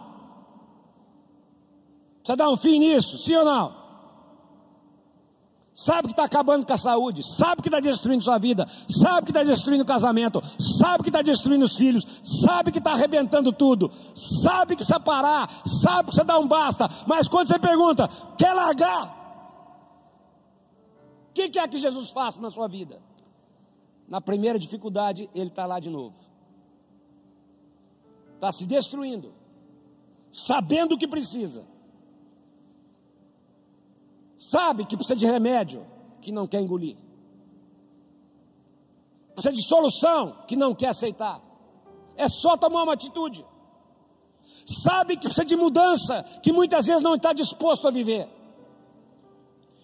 Precisa 2.18 2.36
dar 2.36 2.50
um 2.50 2.56
fim 2.56 2.78
nisso, 2.78 3.18
sim 3.18 3.34
ou 3.34 3.44
não? 3.44 3.86
Sabe 5.76 6.09
que 6.09 6.12
está 6.12 6.25
acabando 6.25 6.64
com 6.64 6.73
a 6.73 6.78
saúde, 6.78 7.21
sabe 7.23 7.61
que 7.61 7.68
está 7.68 7.80
destruindo 7.80 8.25
sua 8.25 8.38
vida, 8.38 8.66
sabe 8.88 9.26
que 9.26 9.30
está 9.30 9.45
destruindo 9.45 9.85
o 9.85 9.87
casamento, 9.87 10.42
sabe 10.59 11.02
que 11.02 11.11
está 11.11 11.21
destruindo 11.21 11.66
os 11.66 11.76
filhos, 11.76 12.06
sabe 12.25 12.73
que 12.73 12.78
está 12.78 12.92
arrebentando 12.92 13.52
tudo, 13.52 13.92
sabe 14.14 14.71
que 14.71 14.76
precisa 14.76 14.99
parar, 14.99 15.50
sabe 15.66 15.99
que 15.99 16.04
precisa 16.06 16.25
dar 16.25 16.38
um 16.38 16.49
basta, 16.49 16.88
mas 17.06 17.28
quando 17.28 17.49
você 17.49 17.59
pergunta, 17.59 18.09
quer 18.38 18.54
largar? 18.54 19.16
que 21.37 21.50
quer 21.50 21.68
que 21.68 21.78
Jesus 21.78 22.11
faça 22.11 22.40
na 22.40 22.50
sua 22.50 22.66
vida? 22.66 22.99
Na 24.09 24.23
primeira 24.23 24.59
dificuldade, 24.59 25.28
ele 25.35 25.50
está 25.50 25.66
lá 25.66 25.78
de 25.78 25.90
novo. 25.90 26.16
Está 28.37 28.50
se 28.50 28.64
destruindo, 28.66 29.35
sabendo 30.33 30.95
o 30.95 30.99
que 30.99 31.06
precisa. 31.06 31.62
Sabe 34.50 34.84
que 34.84 34.96
precisa 34.96 35.16
de 35.16 35.26
remédio, 35.26 35.84
que 36.20 36.30
não 36.30 36.46
quer 36.46 36.60
engolir. 36.60 36.96
Precisa 39.34 39.52
de 39.52 39.62
solução, 39.66 40.36
que 40.46 40.54
não 40.54 40.72
quer 40.72 40.88
aceitar. 40.88 41.40
É 42.16 42.28
só 42.28 42.56
tomar 42.56 42.84
uma 42.84 42.92
atitude. 42.92 43.44
Sabe 44.64 45.16
que 45.16 45.26
precisa 45.26 45.44
de 45.44 45.56
mudança, 45.56 46.22
que 46.42 46.52
muitas 46.52 46.86
vezes 46.86 47.02
não 47.02 47.16
está 47.16 47.32
disposto 47.32 47.88
a 47.88 47.90
viver. 47.90 48.28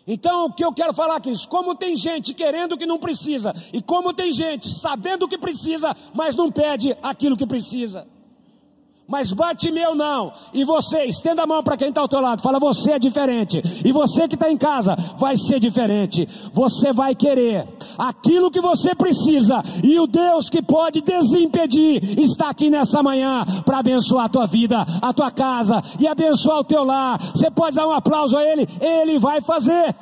Então, 0.07 0.47
o 0.47 0.53
que 0.53 0.65
eu 0.65 0.73
quero 0.73 0.95
falar 0.95 1.17
aqui, 1.17 1.33
como 1.49 1.75
tem 1.75 1.97
gente 1.97 2.33
querendo 2.33 2.73
o 2.73 2.79
que 2.79 2.87
não 2.87 2.99
precisa, 3.01 3.53
e 3.73 3.83
como 3.83 4.13
tem 4.13 4.33
gente 4.33 4.69
sabendo 4.69 5.25
o 5.25 5.29
que 5.29 5.39
precisa, 5.39 5.97
mas 6.15 6.37
não 6.37 6.53
pede 6.53 6.97
aquilo 7.03 7.37
que 7.37 7.47
precisa. 7.47 8.07
Mas 9.13 9.31
bate 9.31 9.71
meu 9.71 9.95
não. 9.95 10.33
E 10.55 10.65
você, 10.65 11.05
estenda 11.05 11.43
a 11.43 11.47
mão 11.47 11.63
para 11.63 11.77
quem 11.77 11.91
está 11.91 12.01
ao 12.01 12.09
teu 12.09 12.19
lado. 12.19 12.41
Fala, 12.41 12.59
você 12.59 12.93
é 12.93 12.99
diferente. 12.99 13.63
E 13.85 13.93
você 13.93 14.27
que 14.27 14.37
está 14.37 14.51
em 14.51 14.57
casa, 14.57 14.97
vai 15.19 15.37
ser 15.37 15.61
diferente. 15.61 16.27
Você 16.55 16.95
vai 16.95 17.15
querer 17.15 17.69
aquilo 17.99 18.51
que 18.51 18.59
você 18.59 18.95
precisa. 18.95 19.63
E 19.85 20.01
o 20.01 20.07
Deus 20.07 20.49
que 20.49 20.63
pode 20.63 21.03
desimpedir 21.03 22.19
está 22.19 22.49
aqui 22.49 22.71
nessa 22.71 23.03
manhã 23.03 23.45
para 23.67 23.81
abençoar 23.81 24.25
a 24.25 24.29
tua 24.31 24.47
vida, 24.47 24.83
a 25.03 25.13
tua 25.13 25.31
casa 25.31 25.83
e 26.01 26.09
abençoar 26.09 26.61
o 26.61 26.65
teu 26.65 26.83
lar. 26.83 27.21
Você 27.35 27.51
pode 27.51 27.77
dar 27.77 27.87
um 27.87 27.93
aplauso 27.93 28.35
a 28.39 28.43
Ele, 28.43 28.67
Ele 28.81 29.19
vai 29.19 29.43
fazer. 29.43 29.95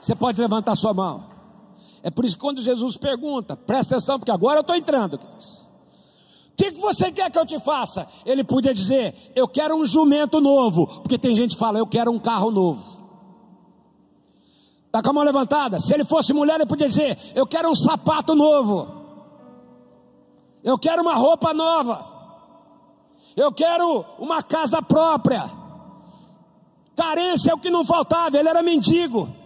Você 0.00 0.14
pode 0.14 0.40
levantar 0.40 0.74
sua 0.74 0.94
mão. 0.94 1.33
É 2.04 2.10
por 2.10 2.26
isso 2.26 2.34
que 2.36 2.42
quando 2.42 2.60
Jesus 2.60 2.98
pergunta, 2.98 3.56
presta 3.56 3.96
atenção, 3.96 4.18
porque 4.18 4.30
agora 4.30 4.58
eu 4.58 4.60
estou 4.60 4.76
entrando. 4.76 5.14
O 5.14 6.54
que, 6.54 6.72
que 6.72 6.78
você 6.78 7.10
quer 7.10 7.30
que 7.30 7.38
eu 7.38 7.46
te 7.46 7.58
faça? 7.58 8.06
Ele 8.26 8.44
podia 8.44 8.74
dizer, 8.74 9.32
eu 9.34 9.48
quero 9.48 9.74
um 9.74 9.86
jumento 9.86 10.38
novo, 10.38 10.86
porque 11.00 11.16
tem 11.16 11.34
gente 11.34 11.54
que 11.54 11.58
fala, 11.58 11.78
eu 11.78 11.86
quero 11.86 12.12
um 12.12 12.18
carro 12.18 12.50
novo. 12.50 13.02
Está 14.84 15.02
com 15.02 15.08
a 15.08 15.12
mão 15.14 15.24
levantada? 15.24 15.80
Se 15.80 15.94
ele 15.94 16.04
fosse 16.04 16.34
mulher, 16.34 16.56
ele 16.56 16.66
podia 16.66 16.88
dizer, 16.88 17.18
eu 17.34 17.46
quero 17.46 17.70
um 17.70 17.74
sapato 17.74 18.34
novo. 18.34 18.86
Eu 20.62 20.78
quero 20.78 21.00
uma 21.00 21.14
roupa 21.14 21.54
nova. 21.54 22.04
Eu 23.34 23.50
quero 23.50 24.04
uma 24.18 24.42
casa 24.42 24.82
própria. 24.82 25.50
Carência 26.94 27.50
é 27.50 27.54
o 27.54 27.58
que 27.58 27.70
não 27.70 27.82
faltava, 27.82 28.38
ele 28.38 28.48
era 28.50 28.62
mendigo. 28.62 29.43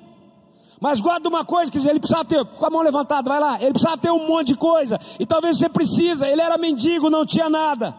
Mas 0.80 1.00
guarda 1.00 1.28
uma 1.28 1.44
coisa, 1.44 1.70
que 1.70 1.78
ele 1.78 1.98
precisava 1.98 2.24
ter, 2.24 2.44
com 2.44 2.66
a 2.66 2.70
mão 2.70 2.82
levantada, 2.82 3.28
vai 3.28 3.40
lá, 3.40 3.60
ele 3.60 3.72
precisava 3.72 3.98
ter 3.98 4.10
um 4.10 4.26
monte 4.26 4.48
de 4.48 4.54
coisa, 4.54 5.00
e 5.18 5.26
talvez 5.26 5.58
você 5.58 5.68
precisa, 5.68 6.28
ele 6.28 6.40
era 6.40 6.56
mendigo, 6.56 7.10
não 7.10 7.26
tinha 7.26 7.48
nada, 7.48 7.94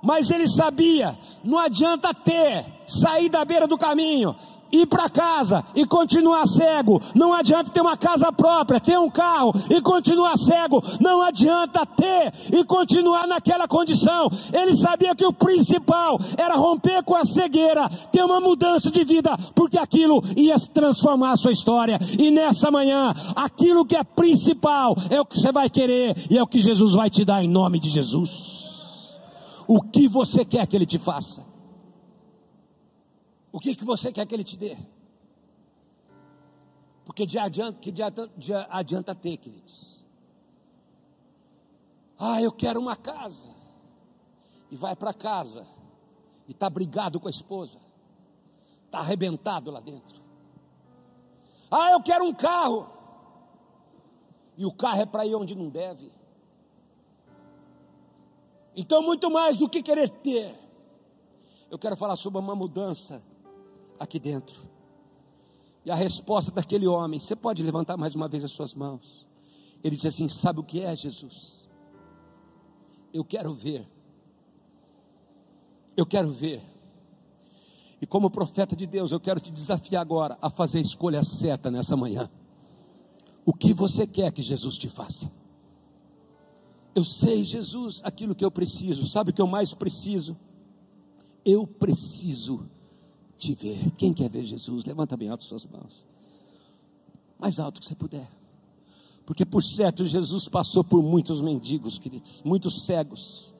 mas 0.00 0.30
ele 0.30 0.48
sabia, 0.48 1.18
não 1.42 1.58
adianta 1.58 2.14
ter, 2.14 2.66
sair 2.86 3.28
da 3.28 3.44
beira 3.44 3.66
do 3.66 3.76
caminho, 3.76 4.36
ir 4.74 4.86
para 4.86 5.08
casa 5.08 5.64
e 5.74 5.86
continuar 5.86 6.46
cego. 6.46 7.00
Não 7.14 7.32
adianta 7.32 7.70
ter 7.70 7.80
uma 7.80 7.96
casa 7.96 8.32
própria, 8.32 8.80
ter 8.80 8.98
um 8.98 9.10
carro 9.10 9.52
e 9.70 9.80
continuar 9.80 10.36
cego. 10.36 10.82
Não 11.00 11.22
adianta 11.22 11.86
ter 11.86 12.32
e 12.52 12.64
continuar 12.64 13.26
naquela 13.26 13.68
condição. 13.68 14.30
Ele 14.52 14.76
sabia 14.76 15.14
que 15.14 15.24
o 15.24 15.32
principal 15.32 16.18
era 16.36 16.56
romper 16.56 17.02
com 17.02 17.14
a 17.14 17.24
cegueira, 17.24 17.88
ter 18.10 18.24
uma 18.24 18.40
mudança 18.40 18.90
de 18.90 19.04
vida, 19.04 19.36
porque 19.54 19.78
aquilo 19.78 20.22
ia 20.36 20.58
transformar 20.72 21.32
a 21.32 21.36
sua 21.36 21.52
história. 21.52 21.98
E 22.18 22.30
nessa 22.30 22.70
manhã, 22.70 23.14
aquilo 23.36 23.84
que 23.84 23.96
é 23.96 24.04
principal 24.04 24.96
é 25.10 25.20
o 25.20 25.24
que 25.24 25.38
você 25.38 25.52
vai 25.52 25.70
querer 25.70 26.16
e 26.30 26.38
é 26.38 26.42
o 26.42 26.46
que 26.46 26.60
Jesus 26.60 26.92
vai 26.92 27.10
te 27.10 27.24
dar 27.24 27.42
em 27.42 27.48
nome 27.48 27.78
de 27.78 27.88
Jesus. 27.88 28.64
O 29.66 29.80
que 29.80 30.06
você 30.08 30.44
quer 30.44 30.66
que 30.66 30.76
ele 30.76 30.86
te 30.86 30.98
faça? 30.98 31.53
O 33.54 33.60
que, 33.60 33.76
que 33.76 33.84
você 33.84 34.10
quer 34.10 34.26
que 34.26 34.34
ele 34.34 34.42
te 34.42 34.56
dê? 34.56 34.76
Porque 37.04 37.24
de 37.24 37.38
adianta, 37.38 37.78
que 37.78 37.92
de 37.92 38.02
adianta, 38.02 38.32
de 38.36 38.52
adianta 38.52 39.14
ter, 39.14 39.36
queridos. 39.36 40.04
Ah, 42.18 42.42
eu 42.42 42.50
quero 42.50 42.80
uma 42.80 42.96
casa. 42.96 43.48
E 44.72 44.76
vai 44.76 44.96
para 44.96 45.14
casa. 45.14 45.64
E 46.48 46.50
está 46.50 46.68
brigado 46.68 47.20
com 47.20 47.28
a 47.28 47.30
esposa. 47.30 47.78
Está 48.86 48.98
arrebentado 48.98 49.70
lá 49.70 49.78
dentro. 49.78 50.20
Ah, 51.70 51.92
eu 51.92 52.02
quero 52.02 52.24
um 52.24 52.34
carro. 52.34 52.88
E 54.56 54.66
o 54.66 54.72
carro 54.72 55.02
é 55.02 55.06
para 55.06 55.24
ir 55.26 55.36
onde 55.36 55.54
não 55.54 55.68
deve. 55.68 56.10
Então, 58.74 59.00
muito 59.00 59.30
mais 59.30 59.56
do 59.56 59.68
que 59.68 59.80
querer 59.80 60.10
ter, 60.10 60.58
eu 61.70 61.78
quero 61.78 61.96
falar 61.96 62.16
sobre 62.16 62.40
uma 62.40 62.56
mudança 62.56 63.22
aqui 63.98 64.18
dentro. 64.18 64.68
E 65.84 65.90
a 65.90 65.94
resposta 65.94 66.50
daquele 66.50 66.86
homem, 66.86 67.20
você 67.20 67.36
pode 67.36 67.62
levantar 67.62 67.96
mais 67.96 68.14
uma 68.14 68.28
vez 68.28 68.42
as 68.42 68.52
suas 68.52 68.74
mãos. 68.74 69.26
Ele 69.82 69.96
diz 69.96 70.06
assim: 70.06 70.28
Sabe 70.28 70.60
o 70.60 70.64
que 70.64 70.80
é, 70.80 70.96
Jesus? 70.96 71.68
Eu 73.12 73.24
quero 73.24 73.52
ver. 73.52 73.86
Eu 75.96 76.06
quero 76.06 76.30
ver. 76.30 76.62
E 78.00 78.06
como 78.06 78.30
profeta 78.30 78.74
de 78.74 78.86
Deus, 78.86 79.12
eu 79.12 79.20
quero 79.20 79.40
te 79.40 79.50
desafiar 79.50 80.02
agora 80.02 80.36
a 80.40 80.50
fazer 80.50 80.78
a 80.78 80.82
escolha 80.82 81.22
certa 81.22 81.70
nessa 81.70 81.96
manhã. 81.96 82.30
O 83.44 83.52
que 83.52 83.72
você 83.72 84.06
quer 84.06 84.32
que 84.32 84.42
Jesus 84.42 84.76
te 84.76 84.88
faça? 84.88 85.30
Eu 86.94 87.04
sei, 87.04 87.44
Jesus, 87.44 88.00
aquilo 88.04 88.34
que 88.34 88.44
eu 88.44 88.50
preciso. 88.50 89.06
Sabe 89.06 89.30
o 89.30 89.34
que 89.34 89.42
eu 89.42 89.46
mais 89.46 89.74
preciso? 89.74 90.36
Eu 91.44 91.66
preciso 91.66 92.68
te 93.38 93.54
ver. 93.54 93.90
Quem 93.92 94.12
quer 94.12 94.28
ver 94.28 94.44
Jesus? 94.44 94.84
Levanta 94.84 95.16
bem 95.16 95.28
alto 95.28 95.44
suas 95.44 95.64
mãos. 95.66 96.06
Mais 97.38 97.58
alto 97.58 97.80
que 97.80 97.86
você 97.86 97.94
puder. 97.94 98.28
Porque 99.26 99.44
por 99.44 99.62
certo 99.62 100.04
Jesus 100.04 100.48
passou 100.48 100.84
por 100.84 101.02
muitos 101.02 101.40
mendigos, 101.40 101.98
queridos, 101.98 102.42
muitos 102.44 102.84
cegos, 102.84 103.53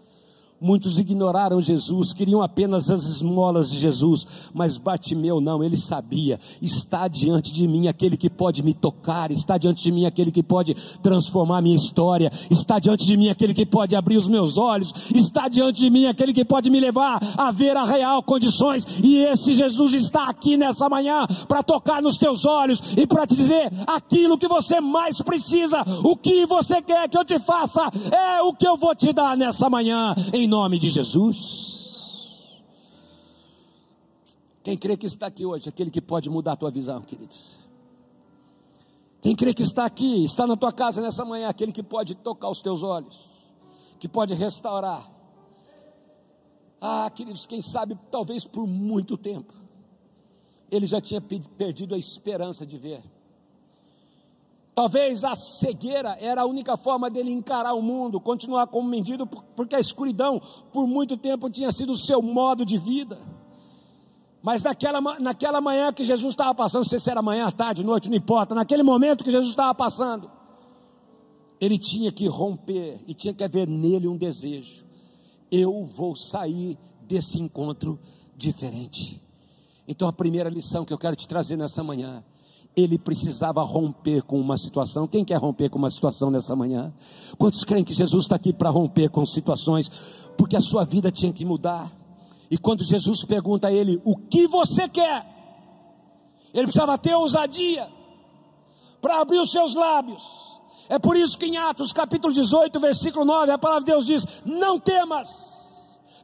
Muitos 0.61 0.99
ignoraram 0.99 1.61
Jesus, 1.61 2.13
queriam 2.13 2.41
apenas 2.41 2.89
as 2.89 3.03
esmolas 3.03 3.71
de 3.71 3.77
Jesus, 3.77 4.27
mas 4.55 4.79
Bartimeu 4.79 5.41
não, 5.41 5.63
ele 5.63 5.77
sabia: 5.77 6.39
está 6.63 7.07
diante 7.09 7.53
de 7.53 7.67
mim 7.67 7.89
aquele 7.89 8.17
que 8.17 8.31
pode 8.31 8.63
me 8.63 8.73
tocar, 8.73 9.31
está 9.31 9.59
diante 9.59 9.83
de 9.83 9.93
mim 9.93 10.07
aquele 10.07 10.31
que 10.31 10.43
pode 10.43 10.75
transformar 11.03 11.61
minha 11.61 11.77
história, 11.77 12.31
está 12.51 12.79
diante 12.79 13.05
de 13.05 13.17
mim 13.17 13.29
aquele 13.29 13.53
que 13.53 13.67
pode 13.67 13.95
abrir 13.97 14.17
os 14.17 14.29
meus 14.29 14.57
olhos, 14.57 14.95
está 15.15 15.49
diante 15.49 15.81
de 15.81 15.91
mim 15.91 16.07
aquele 16.07 16.33
que 16.33 16.45
pode 16.45 16.71
me 16.71 16.81
levar 16.81 17.19
a 17.37 17.51
ver 17.51 17.77
a 17.77 17.85
real 17.85 18.23
condições, 18.23 18.87
e 19.03 19.17
esse 19.17 19.55
Jesus 19.55 19.93
está 19.93 20.29
aqui 20.29 20.57
nessa 20.57 20.89
manhã 20.89 21.27
para 21.49 21.63
tocar 21.63 22.01
nos 22.01 22.17
teus 22.17 22.47
olhos 22.47 22.81
e 22.97 23.07
para 23.07 23.27
te 23.27 23.35
dizer 23.35 23.71
aquilo 23.87 24.39
que 24.39 24.49
você 24.49 24.81
mais 24.81 25.21
precisa, 25.21 25.85
o 26.05 26.17
que 26.17 26.47
você 26.47 26.81
quer 26.81 27.09
que 27.09 27.19
eu 27.19 27.25
te 27.25 27.39
faça, 27.41 27.83
é 28.11 28.41
o 28.41 28.55
que 28.55 28.67
eu 28.67 28.77
vou 28.77 28.95
te 28.95 29.13
dar 29.13 29.37
nessa 29.37 29.69
manhã, 29.69 30.15
em 30.33 30.54
nome 30.55 30.79
de 30.79 30.89
Jesus. 30.89 32.63
Quem 34.63 34.79
crê 34.79 34.97
que 34.97 35.05
está 35.05 35.27
aqui 35.27 35.45
hoje, 35.45 35.69
aquele 35.69 35.91
que 35.91 36.01
pode 36.01 36.31
mudar 36.31 36.53
a 36.53 36.57
tua 36.57 36.71
visão, 36.71 37.03
queridos. 37.03 37.59
Quem 39.21 39.35
crê 39.35 39.53
que 39.53 39.63
está 39.63 39.85
aqui, 39.85 40.25
está 40.25 40.47
na 40.47 40.57
tua 40.57 40.73
casa 40.73 41.03
nessa 41.03 41.25
manhã, 41.25 41.49
aquele 41.49 41.73
que 41.73 41.83
pode 41.83 42.15
tocar 42.15 42.49
os 42.51 42.63
teus 42.63 42.85
olhos, 42.85 43.19
que 43.99 44.09
pode 44.09 44.33
restaurar. 44.33 45.11
Ah, 46.81 47.11
queridos, 47.11 47.47
quem 47.47 47.61
sabe, 47.61 47.99
talvez 48.09 48.47
por 48.47 48.65
muito 48.65 49.17
tempo, 49.17 49.53
ele 50.71 50.87
já 50.87 51.01
tinha 51.01 51.21
perdido 51.21 51.97
a 51.97 51.99
esperança 51.99 52.65
de 52.65 52.79
ver. 52.79 53.03
Talvez 54.75 55.23
a 55.23 55.37
cegueira 55.37 56.17
era 56.21 56.43
a 56.43 56.47
única 56.47 56.77
forma 56.77 57.09
dele 57.09 57.31
encarar 57.31 57.75
o 57.75 57.83
mundo, 57.83 58.21
continuar 58.21 58.67
como 58.67 58.89
mendigo, 58.89 59.25
porque 59.55 59.77
a 59.77 59.81
escuridão 59.81 60.43
por 60.73 60.87
muito 60.87 61.17
tempo 61.17 61.49
tinha 61.49 61.71
sido 61.71 61.93
o 61.93 61.97
seu 61.97 62.21
modo 62.21 62.65
de 62.65 62.77
vida. 62.77 63.21
Mas 64.43 64.65
naquela, 64.65 65.01
naquela 65.21 65.61
manhã 65.61 65.93
que 65.93 66.03
Jesus 66.03 66.33
estava 66.33 66.53
passando, 66.55 66.83
não 66.83 66.89
sei 66.89 66.99
se 66.99 67.09
era 67.09 67.23
manhã, 67.23 67.49
tarde, 67.53 67.85
noite, 67.85 68.11
não 68.11 68.17
importa, 68.17 68.55
naquele 68.55 68.83
momento 68.83 69.23
que 69.23 69.31
Jesus 69.31 69.51
estava 69.51 69.73
passando, 69.75 70.29
ele 71.61 71.79
tinha 71.79 72.11
que 72.11 72.27
romper 72.27 73.01
e 73.07 73.15
tinha 73.15 73.33
que 73.33 73.45
haver 73.45 73.69
nele 73.69 74.09
um 74.09 74.17
desejo. 74.17 74.85
Eu 75.53 75.85
vou 75.85 76.17
sair 76.17 76.77
desse 77.03 77.41
encontro 77.41 77.99
diferente. 78.37 79.23
Então 79.87 80.09
a 80.09 80.13
primeira 80.13 80.51
lição 80.51 80.85
que 80.85 80.93
eu 80.93 80.99
quero 80.99 81.15
te 81.15 81.29
trazer 81.29 81.57
nessa 81.57 81.83
manhã 81.85 82.25
ele 82.77 82.99
precisava 82.99 83.63
romper 83.63 84.23
com 84.23 84.41
uma 84.41 84.57
situação. 84.57 85.07
Quem 85.07 85.25
quer 85.25 85.37
romper 85.37 85.71
com 85.71 85.79
uma 85.79 85.91
situação 85.91 86.31
nessa 86.31 86.57
manhã? 86.57 86.93
Quantos 87.39 87.65
creem 87.65 87.85
que 87.85 87.95
Jesus 87.95 88.25
está 88.25 88.37
aqui 88.37 88.53
para 88.53 88.71
romper 88.71 89.09
com 89.11 89.25
situações? 89.25 89.89
Porque 90.37 90.57
a 90.57 90.61
sua 90.61 90.85
vida 90.85 91.11
tinha 91.11 91.33
que 91.33 91.45
mudar. 91.45 91.93
E 92.51 92.59
quando 92.59 92.83
Jesus 92.83 93.25
pergunta 93.25 93.69
a 93.69 93.73
ele: 93.73 94.01
O 94.05 94.17
que 94.17 94.47
você 94.47 94.89
quer? 94.89 95.25
Ele 96.53 96.65
precisava 96.65 96.99
ter 96.99 97.15
ousadia 97.15 97.89
para 99.01 99.21
abrir 99.21 99.39
os 99.39 99.51
seus 99.51 99.75
lábios. 99.75 100.23
É 100.89 100.99
por 100.99 101.17
isso 101.17 101.39
que 101.39 101.47
em 101.47 101.57
Atos 101.57 101.93
capítulo 101.93 102.33
18, 102.33 102.79
versículo 102.79 103.25
9, 103.25 103.53
a 103.53 103.59
palavra 103.59 103.85
de 103.85 103.93
Deus 103.93 104.05
diz: 104.05 104.27
Não 104.45 104.81
temas, 104.81 105.29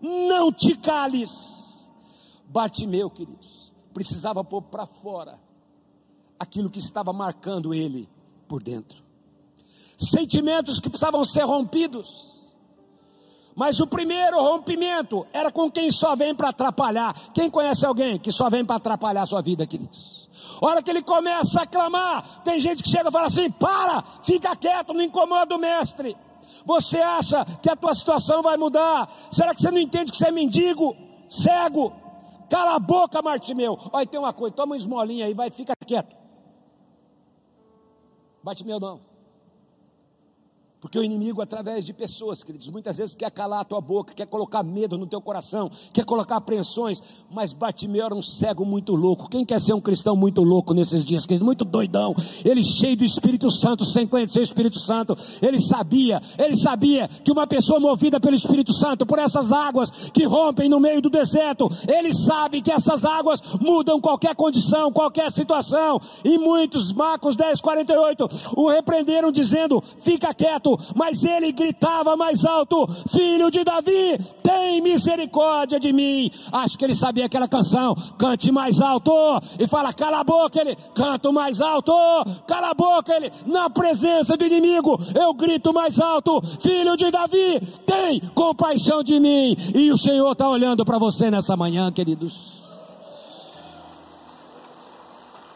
não 0.00 0.52
te 0.52 0.76
cales. 0.76 1.30
Bartimeu, 2.46 3.08
queridos, 3.08 3.72
precisava 3.94 4.42
pôr 4.42 4.62
para 4.62 4.84
fora 4.84 5.49
aquilo 6.40 6.70
que 6.70 6.78
estava 6.78 7.12
marcando 7.12 7.74
ele 7.74 8.08
por 8.48 8.62
dentro. 8.62 9.02
Sentimentos 9.98 10.80
que 10.80 10.88
precisavam 10.88 11.22
ser 11.24 11.44
rompidos. 11.44 12.40
Mas 13.54 13.78
o 13.78 13.86
primeiro 13.86 14.40
rompimento 14.40 15.26
era 15.34 15.52
com 15.52 15.70
quem 15.70 15.90
só 15.90 16.16
vem 16.16 16.34
para 16.34 16.48
atrapalhar. 16.48 17.14
Quem 17.34 17.50
conhece 17.50 17.84
alguém 17.84 18.18
que 18.18 18.32
só 18.32 18.48
vem 18.48 18.64
para 18.64 18.76
atrapalhar 18.76 19.22
a 19.22 19.26
sua 19.26 19.42
vida, 19.42 19.66
queridos? 19.66 20.20
hora 20.62 20.82
que 20.82 20.90
ele 20.90 21.02
começa 21.02 21.62
a 21.62 21.66
clamar, 21.66 22.42
tem 22.42 22.60
gente 22.60 22.82
que 22.82 22.88
chega 22.88 23.08
e 23.08 23.12
fala 23.12 23.26
assim: 23.26 23.50
para, 23.50 24.02
fica 24.22 24.56
quieto, 24.56 24.92
não 24.92 25.02
incomoda 25.02 25.54
o 25.54 25.58
mestre. 25.58 26.16
Você 26.64 27.00
acha 27.00 27.44
que 27.62 27.70
a 27.70 27.76
tua 27.76 27.94
situação 27.94 28.42
vai 28.42 28.56
mudar? 28.56 29.08
Será 29.30 29.54
que 29.54 29.62
você 29.62 29.70
não 29.70 29.78
entende 29.78 30.12
que 30.12 30.18
você 30.18 30.28
é 30.28 30.32
mendigo, 30.32 30.96
cego? 31.28 31.92
Cala 32.50 32.74
a 32.74 32.78
boca, 32.78 33.22
Martimeu. 33.22 33.78
Olha, 33.92 34.06
tem 34.06 34.18
uma 34.18 34.32
coisa, 34.32 34.56
toma 34.56 34.72
uma 34.72 34.76
esmolinha 34.76 35.26
aí, 35.26 35.34
vai, 35.34 35.50
fica 35.50 35.72
quieto. 35.86 36.19
Bate 38.42 38.64
meu 38.64 38.80
não. 38.80 39.09
Porque 40.80 40.98
o 40.98 41.04
inimigo, 41.04 41.42
através 41.42 41.84
de 41.84 41.92
pessoas, 41.92 42.42
queridos, 42.42 42.68
muitas 42.68 42.96
vezes 42.96 43.14
quer 43.14 43.30
calar 43.30 43.60
a 43.60 43.64
tua 43.64 43.82
boca, 43.82 44.14
quer 44.14 44.26
colocar 44.26 44.62
medo 44.62 44.96
no 44.96 45.06
teu 45.06 45.20
coração, 45.20 45.70
quer 45.92 46.06
colocar 46.06 46.36
apreensões, 46.36 47.02
mas 47.30 47.52
Bartimeu 47.52 48.06
era 48.06 48.14
um 48.14 48.22
cego 48.22 48.64
muito 48.64 48.94
louco. 48.94 49.28
Quem 49.28 49.44
quer 49.44 49.60
ser 49.60 49.74
um 49.74 49.80
cristão 49.80 50.16
muito 50.16 50.42
louco 50.42 50.72
nesses 50.72 51.04
dias, 51.04 51.26
queridos? 51.26 51.44
Muito 51.44 51.66
doidão. 51.66 52.14
Ele 52.42 52.64
cheio 52.64 52.96
do 52.96 53.04
Espírito 53.04 53.50
Santo, 53.50 53.84
sem 53.84 54.06
conhecer 54.06 54.40
o 54.40 54.42
Espírito 54.42 54.78
Santo. 54.78 55.14
Ele 55.42 55.60
sabia, 55.60 56.18
ele 56.38 56.56
sabia 56.56 57.08
que 57.08 57.30
uma 57.30 57.46
pessoa 57.46 57.78
movida 57.78 58.18
pelo 58.18 58.34
Espírito 58.34 58.72
Santo, 58.72 59.04
por 59.04 59.18
essas 59.18 59.52
águas 59.52 59.90
que 59.90 60.24
rompem 60.24 60.70
no 60.70 60.80
meio 60.80 61.02
do 61.02 61.10
deserto, 61.10 61.70
ele 61.86 62.14
sabe 62.14 62.62
que 62.62 62.72
essas 62.72 63.04
águas 63.04 63.42
mudam 63.60 64.00
qualquer 64.00 64.34
condição, 64.34 64.90
qualquer 64.90 65.30
situação. 65.30 66.00
E 66.24 66.38
muitos, 66.38 66.90
Marcos 66.90 67.36
10, 67.36 67.60
48, 67.60 68.28
o 68.56 68.70
repreenderam 68.70 69.30
dizendo: 69.30 69.82
fica 70.00 70.32
quieto 70.32 70.69
alto, 70.70 70.78
mas 70.94 71.24
ele 71.24 71.52
gritava 71.52 72.16
mais 72.16 72.44
alto: 72.44 72.88
Filho 73.10 73.50
de 73.50 73.64
Davi, 73.64 74.18
tem 74.42 74.80
misericórdia 74.80 75.80
de 75.80 75.92
mim. 75.92 76.30
Acho 76.52 76.78
que 76.78 76.84
ele 76.84 76.94
sabia 76.94 77.26
aquela 77.26 77.48
canção, 77.48 77.94
cante 78.18 78.52
mais 78.52 78.80
alto, 78.80 79.12
e 79.58 79.66
fala: 79.66 79.92
Cala 79.92 80.20
a 80.20 80.24
boca, 80.24 80.60
ele 80.60 80.76
canto 80.94 81.32
mais 81.32 81.60
alto, 81.60 81.92
cala 82.46 82.70
a 82.70 82.74
boca, 82.74 83.14
ele 83.14 83.32
na 83.46 83.68
presença 83.70 84.36
do 84.36 84.44
inimigo, 84.44 84.98
eu 85.14 85.32
grito 85.34 85.72
mais 85.72 85.98
alto: 85.98 86.42
Filho 86.60 86.96
de 86.96 87.10
Davi, 87.10 87.60
tem 87.86 88.20
compaixão 88.34 89.02
de 89.02 89.18
mim. 89.18 89.56
E 89.74 89.90
o 89.90 89.96
Senhor 89.96 90.32
está 90.32 90.48
olhando 90.48 90.84
para 90.84 90.98
você 90.98 91.30
nessa 91.30 91.56
manhã, 91.56 91.90
queridos. 91.90 92.60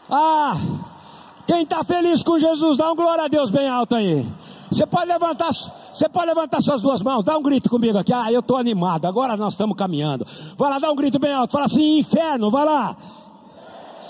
Ah, 0.07 0.55
quem 1.47 1.61
está 1.61 1.83
feliz 1.83 2.23
com 2.23 2.39
Jesus, 2.39 2.77
dá 2.77 2.91
um 2.91 2.95
glória 2.95 3.25
a 3.25 3.27
Deus 3.27 3.51
bem 3.51 3.67
alto 3.67 3.95
aí. 3.95 4.25
Você 4.75 4.85
pode 4.85 5.05
levantar, 5.05 5.51
você 5.53 6.09
pode 6.09 6.25
levantar 6.25 6.61
suas 6.61 6.81
duas 6.81 7.01
mãos, 7.01 7.23
dá 7.23 7.37
um 7.37 7.41
grito 7.41 7.69
comigo 7.69 7.97
aqui. 7.97 8.11
Ah, 8.11 8.29
eu 8.29 8.41
estou 8.41 8.57
animado. 8.57 9.05
Agora 9.05 9.37
nós 9.37 9.53
estamos 9.53 9.77
caminhando. 9.77 10.27
Vai 10.57 10.69
lá, 10.69 10.79
dá 10.79 10.91
um 10.91 10.95
grito 10.97 11.17
bem 11.17 11.31
alto. 11.31 11.53
Fala 11.53 11.63
assim, 11.63 11.99
inferno, 11.99 12.51
vai 12.51 12.65
lá. 12.65 12.97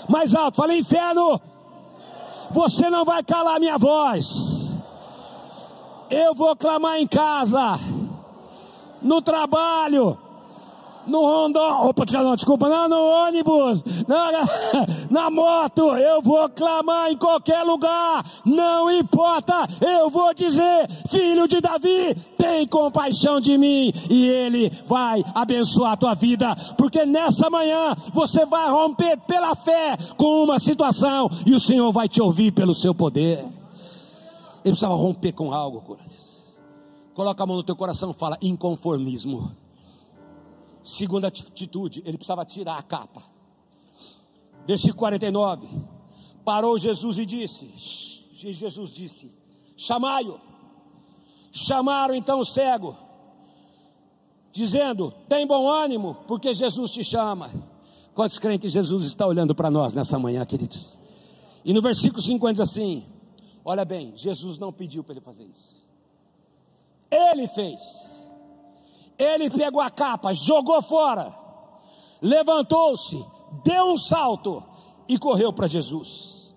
Mais 0.08 0.34
alto, 0.34 0.56
fala 0.56 0.74
inferno. 0.74 1.40
Você 2.50 2.90
não 2.90 3.04
vai 3.04 3.22
calar 3.22 3.60
minha 3.60 3.78
voz. 3.78 4.76
Eu 6.10 6.34
vou 6.34 6.56
clamar 6.56 6.98
em 6.98 7.06
casa, 7.06 7.78
no 9.00 9.22
trabalho, 9.22 10.18
no 11.06 11.20
Rondon, 11.20 11.88
opa, 11.88 12.04
desculpa, 12.04 12.68
não, 12.68 12.88
no 12.88 13.26
ônibus, 13.26 13.84
na, 14.06 14.30
na 15.10 15.30
moto, 15.30 15.96
eu 15.96 16.20
vou 16.22 16.48
clamar 16.50 17.10
em 17.10 17.16
qualquer 17.16 17.62
lugar, 17.62 18.24
não 18.44 18.90
importa, 18.90 19.68
eu 19.80 20.10
vou 20.10 20.34
dizer, 20.34 20.88
filho 21.08 21.46
de 21.46 21.60
Davi, 21.60 22.14
tem 22.36 22.66
compaixão 22.66 23.40
de 23.40 23.56
mim, 23.56 23.92
e 24.10 24.26
ele 24.26 24.70
vai 24.86 25.24
abençoar 25.34 25.92
a 25.92 25.96
tua 25.96 26.14
vida, 26.14 26.54
porque 26.76 27.04
nessa 27.04 27.48
manhã 27.48 27.96
você 28.12 28.44
vai 28.44 28.70
romper 28.70 29.16
pela 29.26 29.54
fé 29.54 29.96
com 30.16 30.44
uma 30.44 30.58
situação, 30.58 31.30
e 31.44 31.54
o 31.54 31.60
Senhor 31.60 31.92
vai 31.92 32.08
te 32.08 32.20
ouvir 32.20 32.52
pelo 32.52 32.74
seu 32.74 32.94
poder. 32.94 33.38
Ele 34.64 34.72
precisava 34.72 34.94
romper 34.94 35.32
com 35.32 35.52
algo. 35.52 35.96
Coloca 37.14 37.42
a 37.42 37.46
mão 37.46 37.56
no 37.56 37.62
teu 37.62 37.76
coração 37.76 38.10
e 38.10 38.14
fala: 38.14 38.36
inconformismo. 38.42 39.65
Segunda 40.86 41.26
atitude, 41.26 42.00
ele 42.06 42.16
precisava 42.16 42.44
tirar 42.44 42.78
a 42.78 42.82
capa. 42.82 43.24
Versículo 44.64 44.98
49. 44.98 45.66
Parou 46.44 46.78
Jesus 46.78 47.18
e 47.18 47.26
disse: 47.26 47.68
Jesus 48.32 48.90
disse: 48.92 49.28
Chamai-o. 49.76 50.40
Chamaram 51.50 52.14
então 52.14 52.38
o 52.38 52.44
cego, 52.44 52.96
dizendo: 54.52 55.12
Tem 55.28 55.44
bom 55.44 55.68
ânimo, 55.68 56.18
porque 56.28 56.54
Jesus 56.54 56.92
te 56.92 57.02
chama. 57.02 57.50
Quantos 58.14 58.38
crentes 58.38 58.70
Jesus 58.70 59.06
está 59.06 59.26
olhando 59.26 59.56
para 59.56 59.70
nós 59.70 59.92
nessa 59.92 60.20
manhã, 60.20 60.46
queridos? 60.46 60.96
E 61.64 61.72
no 61.74 61.82
versículo 61.82 62.22
50 62.22 62.52
diz 62.52 62.60
assim: 62.60 63.04
Olha 63.64 63.84
bem, 63.84 64.12
Jesus 64.14 64.56
não 64.56 64.72
pediu 64.72 65.02
para 65.02 65.14
ele 65.14 65.20
fazer 65.20 65.44
isso. 65.44 65.74
Ele 67.10 67.48
fez. 67.48 68.15
Ele 69.18 69.48
pegou 69.50 69.80
a 69.80 69.90
capa, 69.90 70.32
jogou 70.32 70.80
fora, 70.82 71.34
levantou-se, 72.20 73.24
deu 73.64 73.92
um 73.92 73.96
salto 73.96 74.62
e 75.08 75.18
correu 75.18 75.52
para 75.52 75.66
Jesus. 75.66 76.54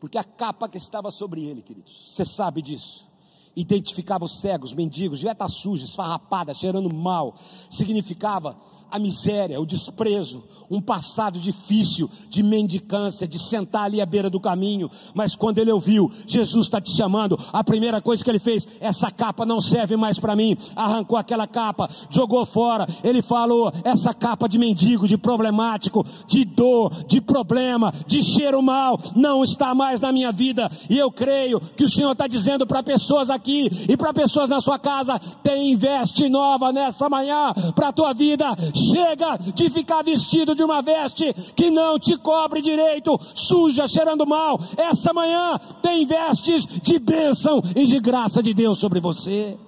Porque 0.00 0.18
a 0.18 0.24
capa 0.24 0.68
que 0.68 0.76
estava 0.76 1.10
sobre 1.10 1.44
ele, 1.44 1.62
queridos, 1.62 2.12
você 2.12 2.24
sabe 2.24 2.60
disso, 2.60 3.08
identificava 3.56 4.24
os 4.24 4.40
cegos, 4.40 4.72
mendigos, 4.72 5.22
está 5.22 5.48
suja, 5.48 5.84
esfarrapada, 5.84 6.52
cheirando 6.52 6.92
mal, 6.92 7.36
significava 7.70 8.56
a 8.90 8.98
miséria, 8.98 9.60
o 9.60 9.66
desprezo, 9.66 10.44
um 10.74 10.80
passado 10.80 11.38
difícil 11.38 12.10
de 12.28 12.42
mendicância, 12.42 13.26
de 13.26 13.38
sentar 13.38 13.84
ali 13.84 14.00
à 14.00 14.06
beira 14.06 14.28
do 14.28 14.40
caminho. 14.40 14.90
Mas 15.14 15.36
quando 15.36 15.58
ele 15.58 15.70
ouviu, 15.70 16.10
Jesus 16.26 16.66
está 16.66 16.80
te 16.80 16.94
chamando, 16.96 17.38
a 17.52 17.62
primeira 17.62 18.00
coisa 18.00 18.22
que 18.22 18.30
ele 18.30 18.38
fez, 18.38 18.66
essa 18.80 19.10
capa 19.10 19.46
não 19.46 19.60
serve 19.60 19.96
mais 19.96 20.18
para 20.18 20.36
mim. 20.36 20.56
Arrancou 20.74 21.16
aquela 21.16 21.46
capa, 21.46 21.88
jogou 22.10 22.44
fora. 22.44 22.86
Ele 23.02 23.22
falou: 23.22 23.72
essa 23.84 24.12
capa 24.12 24.48
de 24.48 24.58
mendigo, 24.58 25.08
de 25.08 25.16
problemático, 25.16 26.04
de 26.26 26.44
dor, 26.44 27.04
de 27.06 27.20
problema, 27.20 27.92
de 28.06 28.22
cheiro 28.22 28.62
mal, 28.62 29.00
não 29.14 29.42
está 29.42 29.74
mais 29.74 30.00
na 30.00 30.12
minha 30.12 30.32
vida. 30.32 30.70
E 30.90 30.98
eu 30.98 31.10
creio 31.10 31.60
que 31.60 31.84
o 31.84 31.88
Senhor 31.88 32.12
está 32.12 32.26
dizendo 32.26 32.66
para 32.66 32.82
pessoas 32.82 33.30
aqui 33.30 33.70
e 33.88 33.96
para 33.96 34.12
pessoas 34.12 34.48
na 34.48 34.60
sua 34.60 34.78
casa: 34.78 35.18
tem 35.42 35.76
veste 35.76 36.28
nova 36.28 36.72
nessa 36.72 37.08
manhã 37.08 37.52
para 37.74 37.88
a 37.88 37.92
tua 37.92 38.12
vida 38.12 38.44
Chega 38.74 39.36
de 39.54 39.70
ficar 39.70 40.02
vestido 40.02 40.54
de 40.54 40.63
uma 40.64 40.82
veste 40.82 41.32
que 41.54 41.70
não 41.70 41.98
te 41.98 42.16
cobre 42.16 42.60
direito, 42.60 43.18
suja, 43.34 43.86
cheirando 43.86 44.26
mal. 44.26 44.58
Essa 44.76 45.12
manhã 45.12 45.58
tem 45.82 46.04
vestes 46.04 46.66
de 46.66 46.98
bênção 46.98 47.62
e 47.74 47.86
de 47.86 47.98
graça 48.00 48.42
de 48.42 48.52
Deus 48.54 48.78
sobre 48.78 49.00
você. 49.00 49.58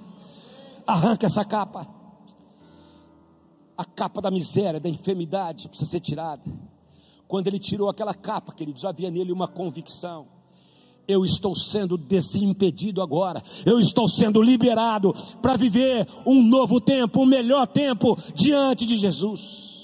Arranca 0.86 1.26
essa 1.26 1.44
capa. 1.44 1.86
A 3.76 3.84
capa 3.84 4.22
da 4.22 4.30
miséria, 4.30 4.80
da 4.80 4.88
enfermidade, 4.88 5.68
precisa 5.68 5.90
ser 5.90 6.00
tirada. 6.00 6.42
Quando 7.28 7.48
ele 7.48 7.58
tirou 7.58 7.88
aquela 7.88 8.14
capa, 8.14 8.52
queridos, 8.52 8.84
havia 8.84 9.10
nele 9.10 9.32
uma 9.32 9.48
convicção 9.48 10.36
eu 11.08 11.24
estou 11.24 11.54
sendo 11.54 11.96
desimpedido 11.96 13.00
agora, 13.00 13.42
eu 13.64 13.78
estou 13.78 14.08
sendo 14.08 14.42
liberado 14.42 15.14
para 15.40 15.56
viver 15.56 16.06
um 16.26 16.42
novo 16.42 16.80
tempo, 16.80 17.22
um 17.22 17.26
melhor 17.26 17.66
tempo 17.66 18.18
diante 18.34 18.84
de 18.84 18.96
Jesus. 18.96 19.75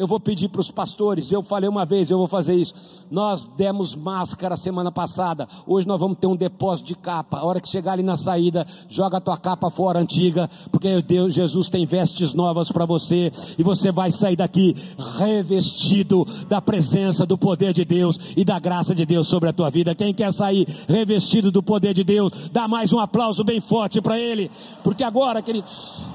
Eu 0.00 0.06
vou 0.06 0.18
pedir 0.18 0.48
para 0.48 0.62
os 0.62 0.70
pastores, 0.70 1.30
eu 1.30 1.42
falei 1.42 1.68
uma 1.68 1.84
vez, 1.84 2.10
eu 2.10 2.16
vou 2.16 2.26
fazer 2.26 2.54
isso. 2.54 2.72
Nós 3.10 3.44
demos 3.58 3.94
máscara 3.94 4.56
semana 4.56 4.90
passada, 4.90 5.46
hoje 5.66 5.86
nós 5.86 6.00
vamos 6.00 6.16
ter 6.16 6.26
um 6.26 6.34
depósito 6.34 6.88
de 6.88 6.94
capa. 6.94 7.36
A 7.36 7.44
hora 7.44 7.60
que 7.60 7.68
chegar 7.68 7.92
ali 7.92 8.02
na 8.02 8.16
saída, 8.16 8.66
joga 8.88 9.18
a 9.18 9.20
tua 9.20 9.36
capa 9.36 9.68
fora 9.68 10.00
antiga, 10.00 10.48
porque 10.72 11.02
Deus, 11.02 11.34
Jesus 11.34 11.68
tem 11.68 11.84
vestes 11.84 12.32
novas 12.32 12.72
para 12.72 12.86
você, 12.86 13.30
e 13.58 13.62
você 13.62 13.92
vai 13.92 14.10
sair 14.10 14.36
daqui 14.36 14.74
revestido 15.18 16.26
da 16.48 16.62
presença, 16.62 17.26
do 17.26 17.36
poder 17.36 17.74
de 17.74 17.84
Deus 17.84 18.18
e 18.34 18.42
da 18.42 18.58
graça 18.58 18.94
de 18.94 19.04
Deus 19.04 19.28
sobre 19.28 19.50
a 19.50 19.52
tua 19.52 19.68
vida. 19.68 19.94
Quem 19.94 20.14
quer 20.14 20.32
sair 20.32 20.66
revestido 20.88 21.52
do 21.52 21.62
poder 21.62 21.92
de 21.92 22.04
Deus, 22.04 22.32
dá 22.50 22.66
mais 22.66 22.90
um 22.90 23.00
aplauso 23.00 23.44
bem 23.44 23.60
forte 23.60 24.00
para 24.00 24.18
Ele, 24.18 24.50
porque 24.82 25.04
agora, 25.04 25.42
queridos. 25.42 26.09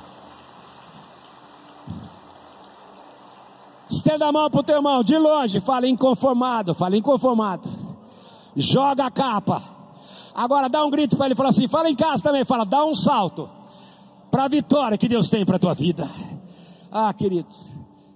Estenda 3.89 4.27
a 4.27 4.31
mão 4.31 4.49
para 4.49 4.59
o 4.59 4.63
teu 4.63 4.75
irmão, 4.75 5.03
de 5.03 5.17
longe, 5.17 5.59
fala 5.59 5.87
inconformado, 5.87 6.73
fala 6.73 6.97
inconformado. 6.97 7.69
Joga 8.55 9.05
a 9.05 9.11
capa. 9.11 9.61
Agora 10.33 10.67
dá 10.67 10.83
um 10.83 10.89
grito 10.89 11.15
para 11.15 11.27
ele, 11.27 11.35
fala 11.35 11.49
assim, 11.49 11.67
fala 11.67 11.89
em 11.89 11.95
casa 11.95 12.23
também, 12.23 12.43
fala, 12.43 12.65
dá 12.65 12.83
um 12.83 12.95
salto. 12.95 13.49
Para 14.31 14.45
a 14.45 14.47
vitória 14.47 14.97
que 14.97 15.07
Deus 15.07 15.29
tem 15.29 15.45
para 15.45 15.55
a 15.55 15.59
tua 15.59 15.73
vida. 15.73 16.09
Ah, 16.91 17.13
queridos, 17.13 17.75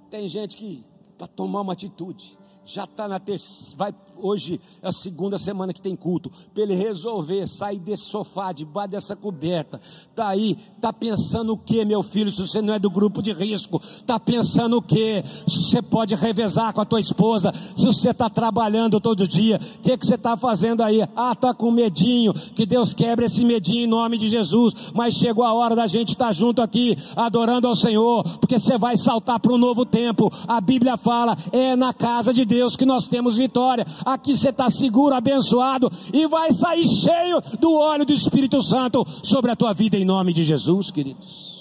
tem 0.10 0.28
gente 0.28 0.58
que, 0.58 0.86
para 1.18 1.28
tomar 1.28 1.62
uma 1.62 1.74
atitude, 1.74 2.38
já 2.66 2.84
está 2.84 3.08
na 3.08 3.20
terceira, 3.20 3.78
vai 3.78 3.94
hoje 4.22 4.60
é 4.82 4.88
a 4.88 4.92
segunda 4.92 5.38
semana 5.38 5.74
que 5.74 5.82
tem 5.82 5.96
culto, 5.96 6.32
para 6.54 6.64
ele 6.64 6.76
resolver 6.76 7.48
sair 7.48 7.80
desse 7.80 8.06
sofá, 8.06 8.52
debaixo 8.52 8.90
dessa 8.90 9.16
coberta, 9.16 9.80
tá 10.16 10.30
aí, 10.30 10.58
tá 10.82 10.92
pensando 10.92 11.54
o 11.54 11.58
que, 11.58 11.84
meu 11.86 12.02
filho, 12.02 12.32
se 12.32 12.42
você 12.42 12.62
não 12.62 12.74
é 12.74 12.80
do 12.80 12.90
grupo 12.90 13.22
de 13.22 13.32
risco, 13.32 13.82
tá 14.06 14.20
pensando 14.20 14.78
o 14.78 14.82
que, 14.82 15.24
se 15.48 15.66
você 15.66 15.82
pode 15.82 16.16
revezar 16.16 16.74
com 16.74 16.82
a 16.82 16.86
tua 16.86 17.00
esposa, 17.00 17.54
se 17.76 17.86
você 17.86 18.12
está 18.12 18.30
trabalhando 18.30 19.00
todo 19.00 19.28
dia, 19.28 19.58
o 19.58 19.82
que, 19.82 19.98
que 19.98 20.06
você 20.06 20.16
está 20.16 20.36
fazendo 20.36 20.82
aí? 20.82 21.02
Ah, 21.16 21.36
tá 21.36 21.54
com 21.54 21.72
medinho, 21.72 22.34
que 22.34 22.66
Deus 22.66 22.94
quebre 22.94 23.26
esse 23.26 23.44
medinho 23.44 23.84
em 23.84 23.88
nome 23.88 24.18
de 24.18 24.30
Jesus, 24.30 24.74
mas 24.94 25.16
chegou 25.16 25.44
a 25.44 25.54
hora 25.54 25.76
da 25.76 25.88
gente 25.88 26.10
estar 26.10 26.28
tá 26.28 26.34
junto 26.34 26.62
aqui, 26.62 26.98
adorando 27.16 27.68
ao 27.68 27.76
Senhor, 27.76 28.24
porque 28.40 28.60
você 28.60 28.78
vai 28.78 28.98
saltar 28.98 29.40
para 29.40 29.54
um 29.54 29.58
novo 29.58 29.86
tempo, 29.86 30.32
a 30.48 30.60
Bíblia 30.60 30.98
fala, 30.98 31.38
é 31.52 31.76
na 31.76 31.94
casa 31.94 32.34
de 32.34 32.46
Deus 32.46 32.76
que 32.76 32.86
nós 32.86 33.08
temos 33.08 33.38
vitória, 33.38 33.86
aqui 34.14 34.38
você 34.38 34.50
está 34.50 34.70
seguro, 34.70 35.16
abençoado 35.16 35.92
e 36.14 36.28
vai 36.28 36.54
sair 36.54 36.88
cheio 36.88 37.42
do 37.60 37.74
óleo 37.74 38.06
do 38.06 38.14
Espírito 38.14 38.62
Santo 38.62 39.06
sobre 39.24 39.52
a 39.52 39.56
tua 39.56 39.74
vida 39.74 39.98
em 39.98 40.06
nome 40.06 40.34
de 40.34 40.44
Jesus, 40.44 40.92
queridos. 40.92 41.60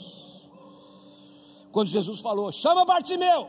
Quando 1.72 1.88
Jesus 1.88 2.20
falou, 2.20 2.50
chama 2.50 2.84
Bartimeu, 2.84 3.46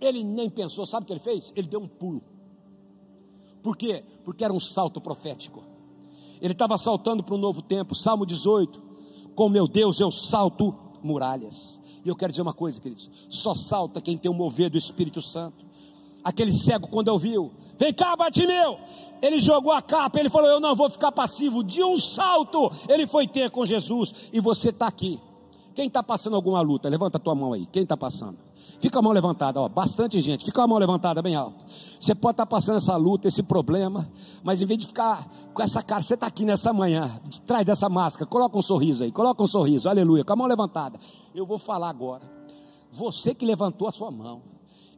ele 0.00 0.22
nem 0.22 0.48
pensou, 0.48 0.86
sabe 0.86 1.04
o 1.04 1.06
que 1.06 1.12
ele 1.12 1.20
fez? 1.20 1.52
Ele 1.56 1.66
deu 1.66 1.80
um 1.80 1.88
pulo. 1.88 2.22
Por 3.62 3.76
quê? 3.76 4.04
Porque 4.24 4.44
era 4.44 4.52
um 4.52 4.60
salto 4.60 5.00
profético. 5.00 5.64
Ele 6.40 6.52
estava 6.52 6.76
saltando 6.76 7.22
para 7.22 7.34
um 7.34 7.38
novo 7.38 7.62
tempo, 7.62 7.94
Salmo 7.94 8.26
18. 8.26 8.82
Com 9.34 9.48
meu 9.48 9.66
Deus 9.66 10.00
eu 10.00 10.10
salto 10.10 10.74
muralhas. 11.02 11.80
E 12.04 12.08
eu 12.08 12.14
quero 12.14 12.30
dizer 12.30 12.42
uma 12.42 12.52
coisa, 12.52 12.80
queridos: 12.80 13.10
só 13.30 13.54
salta 13.54 14.00
quem 14.00 14.18
tem 14.18 14.30
o 14.30 14.34
mover 14.34 14.68
do 14.68 14.76
Espírito 14.76 15.22
Santo. 15.22 15.64
Aquele 16.24 16.52
cego, 16.52 16.88
quando 16.88 17.08
ouviu, 17.08 17.52
Vem 17.78 17.92
cá, 17.92 18.16
Bartimeu. 18.16 18.78
Ele 19.20 19.38
jogou 19.38 19.72
a 19.72 19.80
capa, 19.80 20.18
ele 20.18 20.28
falou: 20.28 20.48
Eu 20.48 20.60
não 20.60 20.74
vou 20.74 20.90
ficar 20.90 21.10
passivo. 21.12 21.64
De 21.64 21.82
um 21.82 21.96
salto, 21.96 22.70
ele 22.88 23.06
foi 23.06 23.26
ter 23.26 23.50
com 23.50 23.64
Jesus. 23.64 24.12
E 24.32 24.40
você 24.40 24.68
está 24.68 24.86
aqui. 24.86 25.20
Quem 25.74 25.88
está 25.88 26.02
passando 26.02 26.36
alguma 26.36 26.60
luta? 26.60 26.88
Levanta 26.88 27.18
a 27.18 27.20
tua 27.20 27.34
mão 27.34 27.52
aí. 27.52 27.66
Quem 27.66 27.82
está 27.82 27.96
passando? 27.96 28.38
Fica 28.80 28.98
a 28.98 29.02
mão 29.02 29.12
levantada, 29.12 29.60
ó, 29.60 29.68
bastante 29.68 30.20
gente. 30.20 30.44
Fica 30.44 30.62
a 30.62 30.66
mão 30.66 30.78
levantada 30.78 31.22
bem 31.22 31.34
alto. 31.34 31.64
Você 31.98 32.14
pode 32.14 32.34
estar 32.34 32.44
tá 32.44 32.50
passando 32.50 32.76
essa 32.76 32.96
luta, 32.96 33.26
esse 33.26 33.42
problema, 33.42 34.10
mas 34.42 34.60
em 34.60 34.66
vez 34.66 34.78
de 34.78 34.86
ficar 34.86 35.26
com 35.52 35.62
essa 35.62 35.82
cara, 35.82 36.02
você 36.02 36.14
está 36.14 36.26
aqui 36.26 36.44
nessa 36.44 36.72
manhã, 36.72 37.20
de 37.26 37.40
trás 37.40 37.64
dessa 37.64 37.88
máscara, 37.88 38.28
coloca 38.28 38.58
um 38.58 38.62
sorriso 38.62 39.04
aí, 39.04 39.10
coloca 39.10 39.42
um 39.42 39.46
sorriso, 39.46 39.88
aleluia, 39.88 40.24
com 40.24 40.32
a 40.32 40.36
mão 40.36 40.46
levantada. 40.46 40.98
Eu 41.34 41.46
vou 41.46 41.58
falar 41.58 41.88
agora. 41.88 42.22
Você 42.92 43.34
que 43.34 43.46
levantou 43.46 43.88
a 43.88 43.92
sua 43.92 44.10
mão, 44.10 44.42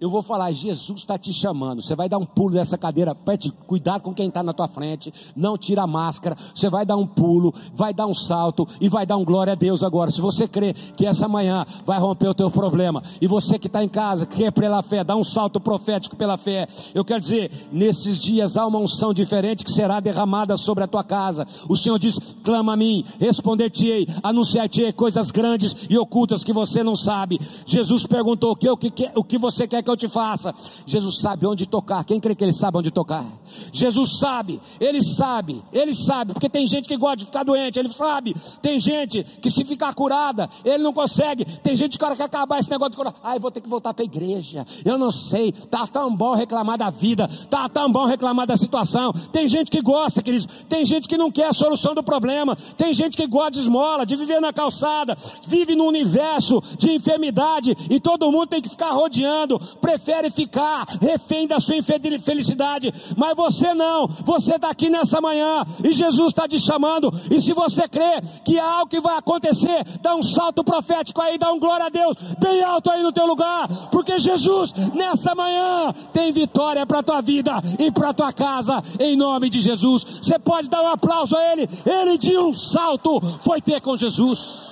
eu 0.01 0.11
vou 0.11 0.23
falar, 0.23 0.53
Jesus 0.53 1.01
está 1.01 1.19
te 1.19 1.33
chamando. 1.33 1.83
Você 1.83 1.95
vai 1.95 2.09
dar 2.09 2.19
um 2.19 2.27
pulo 2.27 2.55
dessa 2.55 2.77
cadeira, 2.77 3.15
pede 3.15 3.51
cuidado 3.67 4.03
com 4.03 4.15
quem 4.15 4.29
está 4.29 4.43
na 4.43 4.53
tua 4.53 4.69
frente. 4.69 5.13
Não 5.35 5.57
tira 5.57 5.83
a 5.83 5.87
máscara. 5.87 6.37
Você 6.55 6.69
vai 6.69 6.85
dar 6.85 6.97
um 6.97 7.07
pulo, 7.07 7.55
vai 7.75 7.95
dar 7.95 8.07
um 8.07 8.15
salto 8.15 8.69
e 8.81 8.89
vai 8.89 9.07
dar 9.07 9.17
um 9.17 9.25
glória 9.25 9.55
a 9.55 9.57
Deus 9.57 9.83
agora. 9.83 10.11
Se 10.11 10.21
você 10.21 10.47
crê 10.47 10.75
que 10.97 11.07
essa 11.07 11.27
manhã 11.29 11.65
vai 11.85 11.99
romper 11.99 12.29
o 12.29 12.35
teu 12.35 12.51
problema, 12.51 13.03
e 13.21 13.27
você 13.27 13.59
que 13.59 13.67
está 13.69 13.83
em 13.83 13.89
casa, 13.89 14.27
crê 14.27 14.51
pela 14.51 14.83
fé, 14.83 15.03
dá 15.03 15.17
um 15.17 15.25
salto 15.25 15.59
profético 15.59 16.17
pela 16.17 16.37
fé. 16.37 16.69
Eu 16.95 17.05
quero 17.05 17.21
dizer, 17.21 17.51
nesses 17.73 18.21
dias 18.21 18.57
há 18.57 18.67
uma 18.67 18.79
unção 18.79 19.15
diferente 19.15 19.65
que 19.65 19.71
será 19.71 20.01
derramada 20.01 20.57
sobre 20.57 20.85
a 20.85 20.89
tua 20.89 21.05
casa. 21.05 21.47
O 21.69 21.77
Senhor 21.77 21.99
diz: 21.99 22.19
clama 22.45 22.75
a 22.75 22.77
mim, 22.77 23.05
responder-te-ei, 23.19 24.07
anunciar-te-ei 24.23 24.93
coisas 24.93 25.31
grandes 25.31 25.75
e 25.89 25.97
ocultas 25.97 26.45
que 26.45 26.53
você 26.53 26.83
não 26.83 26.95
sabe. 26.95 27.41
Jesus 27.65 28.07
perguntou: 28.07 28.53
o 28.53 28.57
que, 28.57 28.69
o 28.69 28.77
que, 28.77 29.11
o 29.15 29.25
que 29.25 29.39
você 29.39 29.67
quer 29.67 29.86
que 29.87 29.91
eu 29.91 29.97
te 29.97 30.09
faça? 30.09 30.55
Jesus 30.85 31.21
sabe 31.21 31.47
onde 31.47 31.65
tocar. 31.65 32.05
Quem 32.05 32.21
crê 32.21 32.35
que 32.35 32.45
Ele 32.45 32.53
sabe 32.53 32.77
onde 32.77 32.91
tocar? 32.91 33.25
Jesus 33.73 34.19
sabe, 34.19 34.61
Ele 34.79 35.03
sabe, 35.03 35.63
Ele 35.73 35.95
sabe, 35.95 36.35
porque 36.35 36.49
tem 36.49 36.67
gente 36.67 36.89
que 36.89 36.97
gosta 36.97 37.19
de 37.19 37.25
ficar 37.27 37.45
doente, 37.45 37.79
Ele 37.79 37.89
sabe. 37.89 38.37
Tem 38.61 38.79
gente 38.79 39.23
que 39.41 39.49
se 39.49 39.65
ficar 39.65 39.95
curada, 39.95 40.51
Ele 40.65 40.83
não 40.83 40.93
consegue. 40.93 41.45
Tem 41.45 41.77
gente 41.77 41.97
que 41.97 42.05
quer 42.05 42.23
acabar 42.23 42.59
esse 42.59 42.71
negócio 42.71 42.91
de 42.91 42.97
curar. 42.97 43.15
Ai, 43.23 43.39
vou 43.39 43.51
ter 43.51 43.61
que 43.61 43.69
voltar 43.69 43.95
para 43.95 44.03
a 44.03 44.07
igreja. 44.07 44.67
Eu 44.85 44.99
não 44.99 45.11
sei, 45.11 45.53
tá 45.53 45.87
tão 45.87 46.15
bom 46.15 46.35
reclamar 46.35 46.77
da 46.77 46.91
vida, 46.91 47.29
tá 47.49 47.69
tão 47.69 47.91
bom 47.91 48.05
reclamar 48.05 48.47
da 48.47 48.57
situação. 48.57 49.13
Tem 49.33 49.47
gente 49.47 49.71
que 49.71 49.81
gosta, 49.81 50.23
queridos. 50.23 50.47
Tem 50.69 50.85
gente 50.85 51.09
que 51.09 51.17
não 51.17 51.31
quer 51.31 51.47
a 51.47 51.53
solução 51.53 51.95
do 51.95 52.03
problema. 52.03 52.57
Tem 52.77 52.93
gente 52.93 53.17
que 53.17 53.27
gosta 53.27 53.53
de 53.53 53.61
esmola, 53.61 54.05
de 54.05 54.17
viver 54.17 54.41
na 54.41 54.53
calçada, 54.53 55.17
vive 55.47 55.77
num 55.77 55.87
universo 55.87 56.63
de 56.77 56.91
enfermidade 56.91 57.77
e 57.89 58.01
todo 58.01 58.31
mundo 58.33 58.49
tem 58.49 58.61
que 58.61 58.69
ficar 58.69 58.91
rodeando 58.91 59.61
prefere 59.77 60.31
ficar 60.31 60.87
refém 61.01 61.47
da 61.47 61.61
sua 61.61 61.77
infelicidade, 61.77 62.93
mas 63.17 63.37
você 63.37 63.75
não, 63.75 64.07
você 64.25 64.57
está 64.57 64.71
aqui 64.71 64.91
nessa 64.91 65.21
manhã 65.21 65.65
e 65.85 65.93
Jesus 65.93 66.29
está 66.29 66.49
te 66.49 66.59
chamando. 66.59 67.13
E 67.31 67.41
se 67.41 67.53
você 67.53 67.89
crê 67.89 68.23
que 68.45 68.59
há 68.59 68.71
algo 68.71 68.91
que 68.91 69.01
vai 69.01 69.17
acontecer, 69.19 69.85
dá 70.01 70.15
um 70.15 70.23
salto 70.23 70.65
profético 70.65 71.21
aí, 71.21 71.39
dá 71.39 71.53
um 71.53 71.59
glória 71.59 71.87
a 71.87 71.91
Deus, 71.91 72.17
bem 72.39 72.63
alto 72.63 72.91
aí 72.91 73.03
no 73.03 73.13
teu 73.13 73.27
lugar, 73.27 73.69
porque 73.91 74.19
Jesus 74.19 74.73
nessa 74.95 75.35
manhã 75.35 75.93
tem 76.13 76.33
vitória 76.33 76.87
para 76.87 77.03
tua 77.03 77.21
vida 77.21 77.53
e 77.79 77.91
para 77.91 78.15
tua 78.15 78.33
casa, 78.33 78.83
em 78.99 79.17
nome 79.17 79.51
de 79.51 79.61
Jesus. 79.61 80.05
Você 80.23 80.39
pode 80.39 80.69
dar 80.69 80.83
um 80.83 80.89
aplauso 80.89 81.37
a 81.37 81.53
Ele, 81.53 81.69
Ele 81.85 82.19
de 82.19 82.37
um 82.37 82.53
salto 82.55 83.21
foi 83.43 83.61
ter 83.61 83.81
com 83.81 83.97
Jesus. 83.97 84.67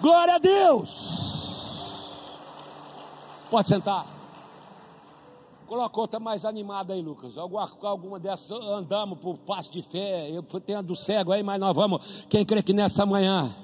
Glória 0.00 0.34
a 0.34 0.38
Deus. 0.38 1.23
Pode 3.54 3.68
sentar. 3.68 4.04
Coloca 5.68 6.00
outra 6.00 6.18
mais 6.18 6.44
animada 6.44 6.92
aí, 6.92 7.00
Lucas. 7.00 7.38
Alguma, 7.38 7.70
alguma 7.82 8.18
dessas 8.18 8.50
andamos 8.50 9.16
por 9.20 9.38
passo 9.38 9.70
de 9.70 9.80
fé. 9.80 10.28
Eu 10.28 10.42
tenho 10.42 10.80
a 10.80 10.82
do 10.82 10.96
cego 10.96 11.30
aí, 11.30 11.40
mas 11.40 11.60
nós 11.60 11.72
vamos. 11.72 12.24
Quem 12.28 12.44
crê 12.44 12.64
que 12.64 12.72
nessa 12.72 13.06
manhã, 13.06 13.54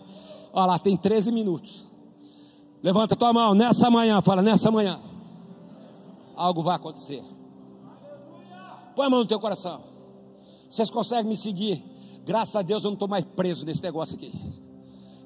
olha 0.52 0.66
lá, 0.66 0.78
tem 0.78 0.96
13 0.96 1.32
minutos. 1.32 1.84
Levanta 2.80 3.16
tua 3.16 3.32
mão, 3.32 3.52
nessa 3.52 3.90
manhã, 3.90 4.22
fala, 4.22 4.42
nessa 4.42 4.70
manhã. 4.70 5.00
Algo 6.36 6.62
vai 6.62 6.76
acontecer. 6.76 7.24
Põe 8.94 9.06
a 9.06 9.10
mão 9.10 9.18
no 9.18 9.26
teu 9.26 9.40
coração. 9.40 9.80
Vocês 10.70 10.88
conseguem 10.88 11.30
me 11.30 11.36
seguir? 11.36 11.84
Graças 12.24 12.54
a 12.54 12.62
Deus 12.62 12.84
eu 12.84 12.90
não 12.90 12.94
estou 12.94 13.08
mais 13.08 13.24
preso 13.24 13.66
nesse 13.66 13.82
negócio 13.82 14.14
aqui. 14.14 14.32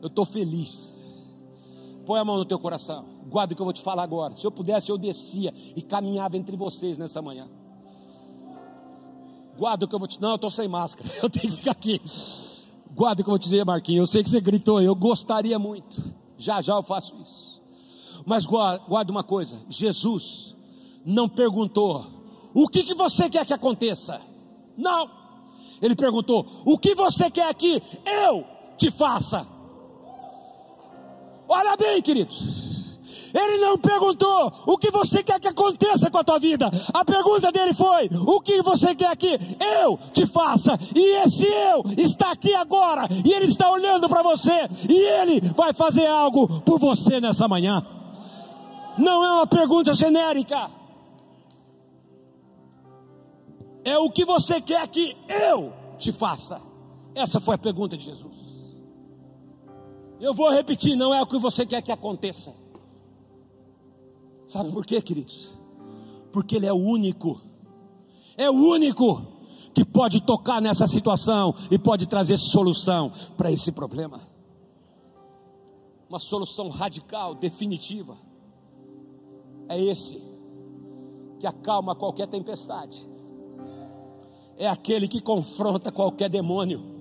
Eu 0.00 0.06
estou 0.06 0.24
feliz. 0.24 0.93
Põe 2.06 2.20
a 2.20 2.24
mão 2.24 2.36
no 2.36 2.44
teu 2.44 2.58
coração. 2.58 3.04
Guarda 3.26 3.52
o 3.52 3.56
que 3.56 3.62
eu 3.62 3.66
vou 3.66 3.72
te 3.72 3.82
falar 3.82 4.02
agora. 4.02 4.36
Se 4.36 4.46
eu 4.46 4.50
pudesse, 4.50 4.90
eu 4.90 4.98
descia 4.98 5.52
e 5.74 5.82
caminhava 5.82 6.36
entre 6.36 6.56
vocês 6.56 6.98
nessa 6.98 7.20
manhã. 7.22 7.48
Guarda 9.56 9.84
o 9.84 9.88
que 9.88 9.94
eu 9.94 9.98
vou 9.98 10.08
te. 10.08 10.20
Não, 10.20 10.30
eu 10.30 10.34
estou 10.34 10.50
sem 10.50 10.68
máscara. 10.68 11.08
Eu 11.22 11.30
tenho 11.30 11.48
que 11.48 11.56
ficar 11.56 11.70
aqui. 11.70 12.00
Guarda 12.92 13.22
o 13.22 13.24
que 13.24 13.30
eu 13.30 13.32
vou 13.32 13.38
te 13.38 13.44
dizer, 13.44 13.64
Marquinhos. 13.64 14.08
Eu 14.08 14.12
sei 14.12 14.22
que 14.22 14.30
você 14.30 14.40
gritou. 14.40 14.80
Eu 14.80 14.94
gostaria 14.94 15.58
muito. 15.58 16.02
Já 16.36 16.60
já 16.60 16.74
eu 16.74 16.82
faço 16.82 17.14
isso. 17.20 17.62
Mas 18.26 18.46
guarda 18.46 19.10
uma 19.10 19.24
coisa: 19.24 19.56
Jesus 19.68 20.56
não 21.04 21.28
perguntou 21.28 22.06
o 22.52 22.68
que, 22.68 22.82
que 22.84 22.94
você 22.94 23.28
quer 23.28 23.44
que 23.44 23.52
aconteça. 23.52 24.20
Não. 24.76 25.10
Ele 25.80 25.94
perguntou: 25.94 26.46
o 26.64 26.78
que 26.78 26.94
você 26.94 27.30
quer 27.30 27.52
que 27.54 27.82
eu 28.04 28.44
te 28.76 28.90
faça? 28.90 29.46
Olha 31.54 31.76
bem, 31.76 32.02
queridos. 32.02 32.64
Ele 33.32 33.58
não 33.58 33.78
perguntou 33.78 34.52
o 34.66 34.76
que 34.76 34.90
você 34.90 35.22
quer 35.22 35.38
que 35.38 35.46
aconteça 35.46 36.10
com 36.10 36.18
a 36.18 36.24
tua 36.24 36.38
vida. 36.40 36.68
A 36.92 37.04
pergunta 37.04 37.52
dele 37.52 37.72
foi: 37.72 38.10
o 38.26 38.40
que 38.40 38.60
você 38.60 38.92
quer 38.92 39.16
que 39.16 39.38
eu 39.80 39.96
te 40.12 40.26
faça? 40.26 40.76
E 40.94 41.16
esse 41.22 41.44
eu 41.44 41.84
está 41.96 42.32
aqui 42.32 42.52
agora 42.54 43.08
e 43.24 43.32
ele 43.32 43.46
está 43.46 43.70
olhando 43.70 44.08
para 44.08 44.22
você 44.22 44.68
e 44.88 44.96
ele 44.96 45.40
vai 45.56 45.72
fazer 45.72 46.06
algo 46.06 46.60
por 46.62 46.80
você 46.80 47.20
nessa 47.20 47.46
manhã. 47.46 47.84
Não 48.98 49.24
é 49.24 49.32
uma 49.32 49.46
pergunta 49.46 49.94
genérica. 49.94 50.70
É 53.84 53.96
o 53.96 54.10
que 54.10 54.24
você 54.24 54.60
quer 54.60 54.86
que 54.88 55.16
eu 55.28 55.72
te 55.98 56.10
faça. 56.10 56.60
Essa 57.14 57.40
foi 57.40 57.54
a 57.54 57.58
pergunta 57.58 57.96
de 57.96 58.04
Jesus. 58.04 58.53
Eu 60.24 60.32
vou 60.32 60.50
repetir, 60.50 60.96
não 60.96 61.12
é 61.12 61.20
o 61.20 61.26
que 61.26 61.36
você 61.36 61.66
quer 61.66 61.82
que 61.82 61.92
aconteça. 61.92 62.54
Sabe 64.48 64.72
por 64.72 64.86
quê, 64.86 65.02
queridos? 65.02 65.54
Porque 66.32 66.56
Ele 66.56 66.64
é 66.64 66.72
o 66.72 66.78
único, 66.78 67.38
é 68.34 68.48
o 68.48 68.54
único 68.54 69.20
que 69.74 69.84
pode 69.84 70.22
tocar 70.22 70.62
nessa 70.62 70.86
situação 70.86 71.54
e 71.70 71.78
pode 71.78 72.06
trazer 72.06 72.38
solução 72.38 73.12
para 73.36 73.52
esse 73.52 73.70
problema. 73.70 74.22
Uma 76.08 76.18
solução 76.18 76.70
radical, 76.70 77.34
definitiva. 77.34 78.16
É 79.68 79.78
esse 79.78 80.22
que 81.38 81.46
acalma 81.46 81.94
qualquer 81.94 82.28
tempestade. 82.28 83.06
É 84.56 84.66
aquele 84.66 85.06
que 85.06 85.20
confronta 85.20 85.92
qualquer 85.92 86.30
demônio 86.30 86.93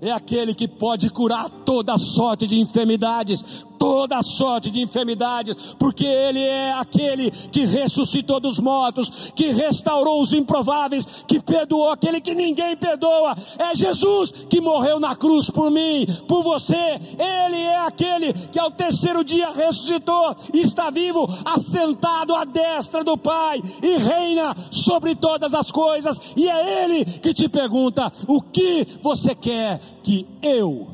é 0.00 0.10
aquele 0.10 0.54
que 0.54 0.68
pode 0.68 1.10
curar 1.10 1.48
toda 1.64 1.98
sorte 1.98 2.46
de 2.46 2.58
enfermidades, 2.58 3.42
toda 3.78 4.22
sorte 4.22 4.70
de 4.70 4.80
enfermidades, 4.80 5.54
porque 5.78 6.04
Ele 6.04 6.42
é 6.42 6.72
aquele 6.72 7.30
que 7.30 7.64
ressuscitou 7.64 8.40
dos 8.40 8.58
mortos, 8.58 9.32
que 9.34 9.52
restaurou 9.52 10.20
os 10.20 10.32
improváveis, 10.32 11.06
que 11.26 11.40
perdoou 11.40 11.90
aquele 11.90 12.20
que 12.20 12.34
ninguém 12.34 12.76
perdoa. 12.76 13.36
É 13.58 13.74
Jesus 13.74 14.30
que 14.30 14.60
morreu 14.60 14.98
na 14.98 15.14
cruz 15.14 15.48
por 15.48 15.70
mim, 15.70 16.06
por 16.26 16.42
você. 16.42 17.00
Ele 17.18 17.62
é 17.62 17.76
aquele 17.78 18.32
que 18.32 18.58
ao 18.58 18.70
terceiro 18.70 19.24
dia 19.24 19.50
ressuscitou 19.50 20.36
e 20.52 20.60
está 20.60 20.90
vivo, 20.90 21.28
assentado 21.44 22.34
à 22.34 22.44
destra 22.44 23.04
do 23.04 23.16
Pai 23.16 23.62
e 23.82 23.96
reina 23.96 24.56
sobre 24.70 25.14
todas 25.14 25.54
as 25.54 25.70
coisas. 25.70 26.20
E 26.36 26.48
é 26.48 26.84
Ele 26.84 27.04
que 27.04 27.32
te 27.32 27.48
pergunta: 27.48 28.12
o 28.26 28.40
que 28.40 28.86
você 29.02 29.34
quer 29.34 29.80
que 30.02 30.26
eu 30.42 30.88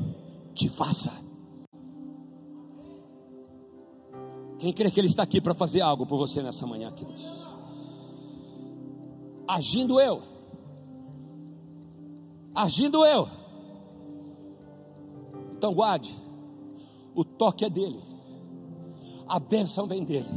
te 0.53 0.69
faça? 0.69 1.24
Quem 4.59 4.71
crê 4.71 4.89
que 4.89 4.99
Ele 4.99 5.07
está 5.07 5.23
aqui 5.23 5.41
para 5.41 5.53
fazer 5.53 5.81
algo 5.81 6.05
por 6.05 6.17
você 6.17 6.41
nessa 6.41 6.65
manhã, 6.65 6.91
queridos? 6.91 7.53
Agindo 9.47 9.99
eu, 9.99 10.21
agindo 12.53 13.05
eu. 13.05 13.27
Então 15.57 15.73
guarde, 15.73 16.15
o 17.13 17.23
toque 17.23 17.65
é 17.65 17.69
dele, 17.69 18.01
a 19.27 19.39
bênção 19.39 19.87
vem 19.87 20.03
dele, 20.03 20.29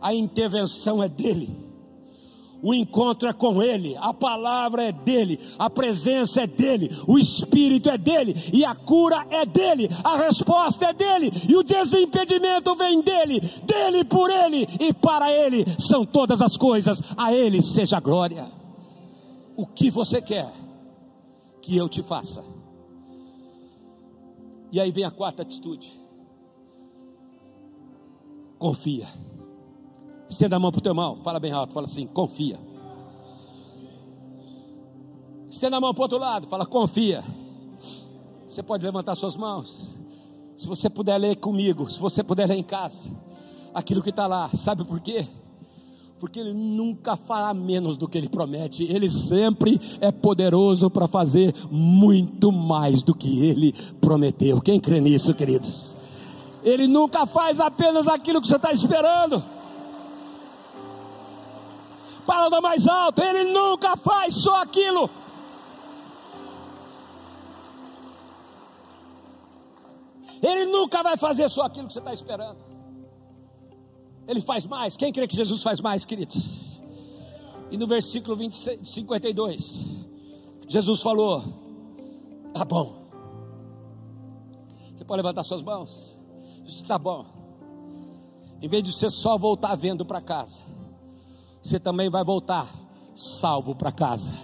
a 0.00 0.14
intervenção 0.14 1.02
é 1.02 1.08
dele, 1.08 1.67
O 2.62 2.74
encontro 2.74 3.28
é 3.28 3.32
com 3.32 3.62
Ele, 3.62 3.96
a 3.96 4.12
palavra 4.12 4.82
é 4.82 4.92
dele, 4.92 5.38
a 5.58 5.70
presença 5.70 6.42
é 6.42 6.46
dele, 6.46 6.90
o 7.06 7.18
Espírito 7.18 7.88
é 7.88 7.96
dele, 7.96 8.34
e 8.52 8.64
a 8.64 8.74
cura 8.74 9.26
é 9.30 9.46
dele, 9.46 9.88
a 10.02 10.16
resposta 10.16 10.86
é 10.86 10.92
dele, 10.92 11.30
e 11.48 11.56
o 11.56 11.62
desimpedimento 11.62 12.74
vem 12.74 13.00
dele, 13.00 13.40
dele 13.64 14.04
por 14.04 14.30
ele 14.30 14.66
e 14.80 14.92
para 14.92 15.30
ele 15.30 15.64
são 15.78 16.04
todas 16.04 16.42
as 16.42 16.56
coisas, 16.56 17.02
a 17.16 17.32
ele 17.32 17.62
seja 17.62 17.98
a 17.98 18.00
glória. 18.00 18.50
O 19.56 19.66
que 19.66 19.90
você 19.90 20.20
quer 20.20 20.52
que 21.60 21.76
eu 21.76 21.88
te 21.88 22.02
faça? 22.02 22.44
E 24.70 24.80
aí 24.80 24.90
vem 24.90 25.04
a 25.04 25.10
quarta 25.10 25.42
atitude: 25.42 26.00
confia. 28.58 29.06
Estenda 30.28 30.56
a 30.56 30.58
mão 30.58 30.70
para 30.70 30.78
o 30.78 30.82
teu 30.82 30.90
irmão, 30.90 31.16
fala 31.22 31.40
bem 31.40 31.52
alto, 31.52 31.72
fala 31.72 31.86
assim: 31.86 32.06
confia. 32.06 32.60
Estenda 35.50 35.78
a 35.78 35.80
mão 35.80 35.94
para 35.94 36.02
o 36.02 36.04
outro 36.04 36.18
lado, 36.18 36.46
fala: 36.48 36.66
confia. 36.66 37.24
Você 38.46 38.62
pode 38.62 38.84
levantar 38.84 39.14
suas 39.14 39.36
mãos. 39.36 39.98
Se 40.56 40.66
você 40.66 40.90
puder 40.90 41.16
ler 41.18 41.36
comigo, 41.36 41.88
se 41.88 41.98
você 41.98 42.22
puder 42.22 42.48
ler 42.48 42.56
em 42.56 42.62
casa, 42.62 43.10
aquilo 43.72 44.02
que 44.02 44.10
está 44.10 44.26
lá, 44.26 44.50
sabe 44.54 44.84
por 44.84 45.00
quê? 45.00 45.26
Porque 46.18 46.40
ele 46.40 46.52
nunca 46.52 47.16
fará 47.16 47.54
menos 47.54 47.96
do 47.96 48.08
que 48.08 48.18
ele 48.18 48.28
promete, 48.28 48.82
ele 48.82 49.08
sempre 49.08 49.80
é 50.00 50.10
poderoso 50.10 50.90
para 50.90 51.06
fazer 51.06 51.54
muito 51.70 52.50
mais 52.50 53.02
do 53.02 53.14
que 53.14 53.46
ele 53.46 53.72
prometeu. 54.00 54.60
Quem 54.60 54.80
crê 54.80 55.00
nisso, 55.00 55.32
queridos? 55.32 55.96
Ele 56.64 56.88
nunca 56.88 57.24
faz 57.24 57.60
apenas 57.60 58.08
aquilo 58.08 58.40
que 58.40 58.48
você 58.48 58.56
está 58.56 58.72
esperando 58.72 59.57
palavra 62.28 62.60
mais 62.60 62.86
alto, 62.86 63.22
ele 63.22 63.50
nunca 63.50 63.96
faz 63.96 64.34
só 64.34 64.60
aquilo. 64.60 65.08
Ele 70.42 70.66
nunca 70.66 71.02
vai 71.02 71.16
fazer 71.16 71.48
só 71.48 71.62
aquilo 71.62 71.88
que 71.88 71.94
você 71.94 72.00
está 72.00 72.12
esperando. 72.12 72.58
Ele 74.28 74.42
faz 74.42 74.66
mais. 74.66 74.94
Quem 74.94 75.10
crê 75.10 75.26
que 75.26 75.34
Jesus 75.34 75.62
faz 75.62 75.80
mais, 75.80 76.04
queridos? 76.04 76.82
E 77.70 77.78
no 77.78 77.86
versículo 77.86 78.36
26, 78.36 78.86
52, 78.86 80.06
Jesus 80.68 81.00
falou: 81.00 81.42
Tá 82.52 82.62
bom. 82.62 83.08
Você 84.94 85.04
pode 85.04 85.22
levantar 85.22 85.42
suas 85.44 85.62
mãos? 85.62 86.20
Isso 86.66 86.82
está 86.82 86.98
bom. 86.98 87.24
Em 88.60 88.68
vez 88.68 88.82
de 88.82 88.92
você 88.92 89.08
só 89.08 89.38
voltar 89.38 89.74
vendo 89.76 90.04
para 90.04 90.20
casa, 90.20 90.60
você 91.62 91.78
também 91.78 92.08
vai 92.08 92.24
voltar 92.24 92.68
salvo 93.14 93.74
para 93.74 93.92
casa. 93.92 94.34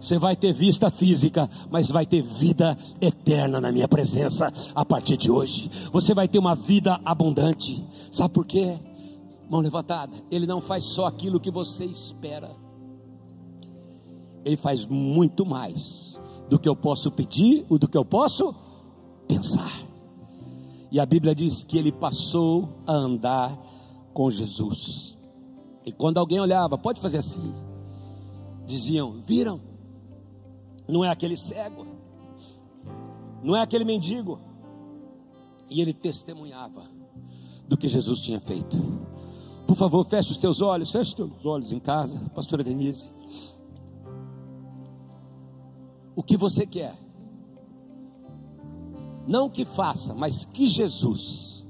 Você 0.00 0.18
vai 0.18 0.34
ter 0.34 0.52
vista 0.52 0.90
física, 0.90 1.50
mas 1.70 1.90
vai 1.90 2.06
ter 2.06 2.22
vida 2.22 2.78
eterna 3.00 3.60
na 3.60 3.70
minha 3.70 3.86
presença 3.86 4.50
a 4.74 4.84
partir 4.84 5.18
de 5.18 5.30
hoje. 5.30 5.70
Você 5.92 6.14
vai 6.14 6.26
ter 6.26 6.38
uma 6.38 6.54
vida 6.54 6.98
abundante. 7.04 7.84
Sabe 8.10 8.32
por 8.32 8.46
quê? 8.46 8.78
Mão 9.50 9.60
levantada. 9.60 10.16
Ele 10.30 10.46
não 10.46 10.60
faz 10.60 10.86
só 10.86 11.04
aquilo 11.04 11.38
que 11.38 11.50
você 11.50 11.84
espera. 11.84 12.56
Ele 14.42 14.56
faz 14.56 14.86
muito 14.86 15.44
mais 15.44 16.18
do 16.48 16.58
que 16.58 16.68
eu 16.68 16.74
posso 16.74 17.10
pedir 17.10 17.66
ou 17.68 17.78
do 17.78 17.86
que 17.86 17.98
eu 17.98 18.04
posso 18.04 18.54
pensar. 19.28 19.82
E 20.90 20.98
a 20.98 21.04
Bíblia 21.04 21.34
diz 21.34 21.62
que 21.62 21.76
ele 21.76 21.92
passou 21.92 22.70
a 22.86 22.92
andar 22.92 23.56
com 24.14 24.30
Jesus. 24.30 25.19
E 25.84 25.92
quando 25.92 26.18
alguém 26.18 26.40
olhava, 26.40 26.76
pode 26.76 27.00
fazer 27.00 27.18
assim, 27.18 27.54
diziam: 28.66 29.20
Viram? 29.22 29.60
Não 30.86 31.04
é 31.04 31.08
aquele 31.08 31.36
cego, 31.36 31.86
não 33.42 33.56
é 33.56 33.62
aquele 33.62 33.84
mendigo. 33.84 34.40
E 35.68 35.80
ele 35.80 35.94
testemunhava 35.94 36.82
do 37.68 37.76
que 37.76 37.86
Jesus 37.86 38.20
tinha 38.20 38.40
feito. 38.40 38.76
Por 39.66 39.76
favor, 39.76 40.04
feche 40.04 40.32
os 40.32 40.36
teus 40.36 40.60
olhos, 40.60 40.90
feche 40.90 41.10
os 41.10 41.14
teus 41.14 41.46
olhos 41.46 41.72
em 41.72 41.78
casa, 41.78 42.18
pastora 42.34 42.64
Denise. 42.64 43.12
O 46.16 46.24
que 46.24 46.36
você 46.36 46.66
quer? 46.66 46.98
Não 49.28 49.48
que 49.48 49.64
faça, 49.64 50.12
mas 50.12 50.44
que 50.44 50.66
Jesus 50.68 51.64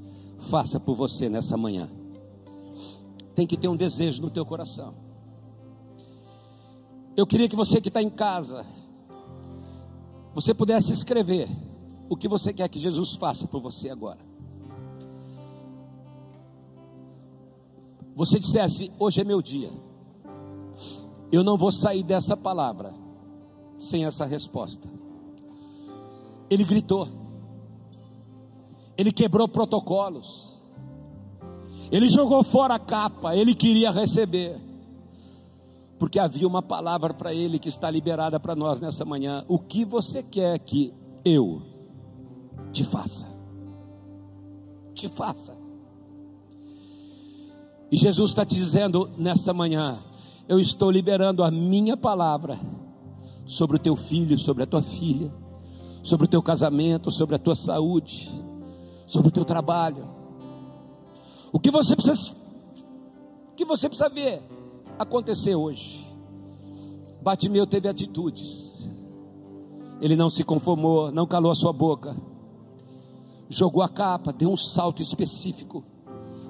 faça 0.48 0.80
por 0.80 0.94
você 0.94 1.28
nessa 1.28 1.58
manhã 1.58 1.99
tem 3.40 3.46
que 3.46 3.56
ter 3.56 3.68
um 3.68 3.76
desejo 3.76 4.20
no 4.20 4.28
teu 4.28 4.44
coração. 4.44 4.94
Eu 7.16 7.26
queria 7.26 7.48
que 7.48 7.56
você 7.56 7.80
que 7.80 7.88
está 7.88 8.02
em 8.02 8.10
casa, 8.10 8.66
você 10.34 10.52
pudesse 10.52 10.92
escrever 10.92 11.48
o 12.06 12.18
que 12.18 12.28
você 12.28 12.52
quer 12.52 12.68
que 12.68 12.78
Jesus 12.78 13.14
faça 13.14 13.48
por 13.48 13.62
você 13.62 13.88
agora. 13.88 14.18
Você 18.14 18.38
dissesse: 18.38 18.92
Hoje 18.98 19.22
é 19.22 19.24
meu 19.24 19.40
dia, 19.40 19.72
eu 21.32 21.42
não 21.42 21.56
vou 21.56 21.72
sair 21.72 22.02
dessa 22.02 22.36
palavra 22.36 22.92
sem 23.78 24.04
essa 24.04 24.26
resposta. 24.26 24.86
Ele 26.50 26.62
gritou, 26.62 27.08
ele 28.98 29.10
quebrou 29.10 29.48
protocolos, 29.48 30.49
ele 31.90 32.08
jogou 32.08 32.44
fora 32.44 32.74
a 32.74 32.78
capa, 32.78 33.34
ele 33.34 33.54
queria 33.54 33.90
receber. 33.90 34.60
Porque 35.98 36.18
havia 36.18 36.46
uma 36.46 36.62
palavra 36.62 37.12
para 37.12 37.34
ele 37.34 37.58
que 37.58 37.68
está 37.68 37.90
liberada 37.90 38.38
para 38.38 38.54
nós 38.54 38.80
nessa 38.80 39.04
manhã. 39.04 39.44
O 39.48 39.58
que 39.58 39.84
você 39.84 40.22
quer 40.22 40.58
que 40.60 40.94
eu 41.24 41.62
te 42.72 42.84
faça? 42.84 43.26
Te 44.94 45.08
faça. 45.08 45.58
E 47.90 47.96
Jesus 47.96 48.30
está 48.30 48.46
te 48.46 48.54
dizendo 48.54 49.10
nessa 49.18 49.52
manhã: 49.52 49.98
eu 50.48 50.60
estou 50.60 50.90
liberando 50.90 51.42
a 51.42 51.50
minha 51.50 51.96
palavra 51.96 52.58
sobre 53.46 53.76
o 53.76 53.80
teu 53.80 53.96
filho, 53.96 54.38
sobre 54.38 54.62
a 54.62 54.66
tua 54.66 54.80
filha, 54.80 55.30
sobre 56.04 56.26
o 56.26 56.28
teu 56.28 56.40
casamento, 56.40 57.10
sobre 57.10 57.34
a 57.34 57.38
tua 57.38 57.56
saúde, 57.56 58.30
sobre 59.06 59.28
o 59.28 59.32
teu 59.32 59.44
trabalho 59.44 60.19
o 61.52 61.58
que 61.58 61.70
você 61.70 61.94
precisa, 61.96 62.32
o 62.32 63.54
que 63.54 63.64
você 63.64 63.88
precisa 63.88 64.08
ver 64.08 64.42
acontecer 64.98 65.54
hoje? 65.54 66.06
Batimeu 67.22 67.66
teve 67.66 67.88
atitudes. 67.88 68.88
Ele 70.00 70.16
não 70.16 70.30
se 70.30 70.42
conformou, 70.42 71.12
não 71.12 71.26
calou 71.26 71.50
a 71.50 71.54
sua 71.54 71.72
boca. 71.72 72.16
Jogou 73.48 73.82
a 73.82 73.88
capa, 73.88 74.32
deu 74.32 74.50
um 74.50 74.56
salto 74.56 75.02
específico. 75.02 75.84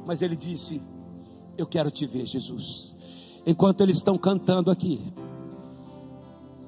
Mas 0.07 0.23
ele 0.23 0.37
disse: 0.37 0.81
Eu 1.59 1.67
quero 1.67 1.91
te 1.91 2.07
ver, 2.07 2.27
Jesus. 2.27 2.95
Enquanto 3.45 3.81
eles 3.81 3.97
estão 3.97 4.17
cantando 4.17 4.71
aqui, 4.71 5.13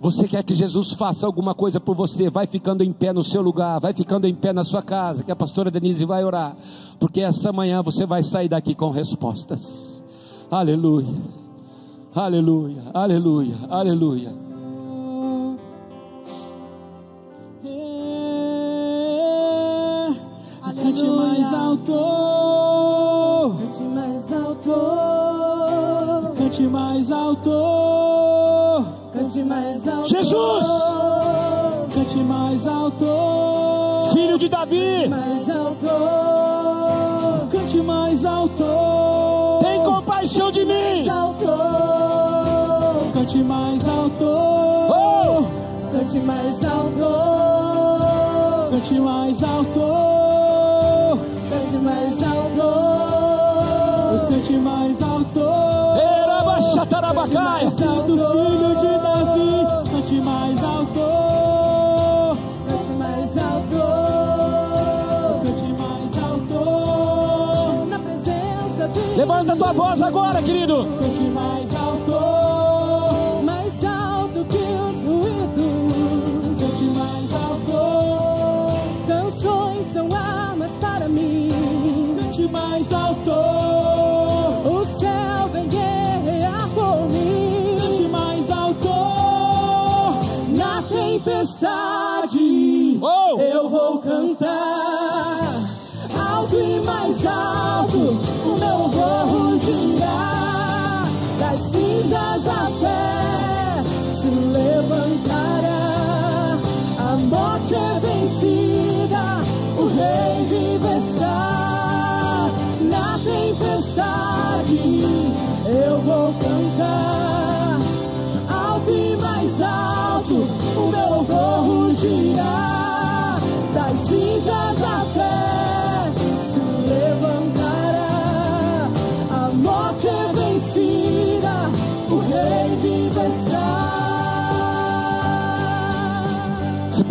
você 0.03 0.27
quer 0.27 0.43
que 0.43 0.53
Jesus 0.53 0.95
faça 0.95 1.25
alguma 1.25 1.55
coisa 1.55 1.79
por 1.79 1.95
você? 1.95 2.29
Vai 2.29 2.49
ficando 2.49 2.83
em 2.83 2.93
pé 2.93 3.13
no 3.13 3.23
seu 3.23 3.41
lugar, 3.41 3.79
vai 3.79 3.95
ficando 3.95 4.27
em 4.27 4.35
pé 4.35 4.53
na 4.53 4.65
sua 4.65 4.83
casa, 4.83 5.23
que 5.23 5.31
a 5.31 5.37
pastora 5.37 5.71
Denise 5.71 6.05
vai 6.05 6.25
orar, 6.25 6.57
porque 6.99 7.21
essa 7.21 7.53
manhã 7.53 7.81
você 7.81 8.05
vai 8.05 8.21
sair 8.25 8.49
daqui 8.49 8.75
com 8.75 8.91
respostas. 8.91 10.03
Aleluia, 10.51 11.15
aleluia, 12.13 12.83
aleluia, 12.93 13.55
aleluia. 13.71 14.43
Cante 20.83 21.05
mais 21.05 21.53
alto, 21.53 21.93
cante 23.61 23.83
mais 23.85 24.33
alto, 24.33 24.73
cante 26.37 26.63
mais 26.63 27.13
alto. 27.13 27.72
Jesus! 30.07 30.65
Cante 31.95 32.17
mais 32.19 32.67
alto. 32.67 34.13
Filho 34.13 34.39
de 34.39 34.49
Davi! 34.49 35.09
Tua 69.63 69.73
voz 69.73 70.03
agora, 70.03 70.43
querido. 70.43 70.89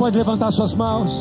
Pode 0.02 0.18
levantar 0.18 0.50
suas 0.52 0.74
mãos. 0.74 1.12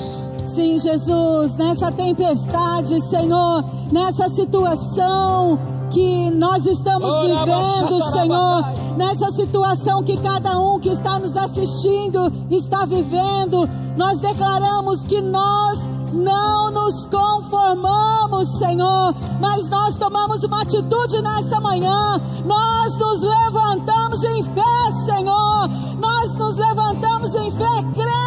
Sim, 0.47 0.79
Jesus, 0.79 1.55
nessa 1.55 1.93
tempestade, 1.93 2.99
Senhor, 3.11 3.63
nessa 3.93 4.27
situação 4.31 5.59
que 5.91 6.31
nós 6.31 6.65
estamos 6.65 7.11
vivendo, 7.21 8.11
Senhor, 8.11 8.65
nessa 8.97 9.29
situação 9.33 10.03
que 10.03 10.17
cada 10.17 10.59
um 10.59 10.81
que 10.81 10.89
está 10.89 11.19
nos 11.19 11.37
assistindo 11.37 12.33
está 12.51 12.87
vivendo, 12.87 13.69
nós 13.99 14.19
declaramos 14.19 15.05
que 15.05 15.21
nós 15.21 15.79
não 16.15 16.71
nos 16.71 17.05
conformamos, 17.05 18.49
Senhor, 18.59 19.15
mas 19.39 19.69
nós 19.69 19.95
tomamos 19.97 20.43
uma 20.43 20.63
atitude 20.63 21.21
nessa 21.21 21.61
manhã, 21.61 22.19
nós 22.47 22.99
nos 22.99 23.21
levantamos 23.21 24.23
em 24.25 24.43
fé, 24.43 24.93
Senhor, 25.05 25.69
nós 26.01 26.39
nos 26.39 26.57
levantamos 26.57 27.35
em 27.35 27.53
fé, 27.53 27.85
crendo, 27.95 28.20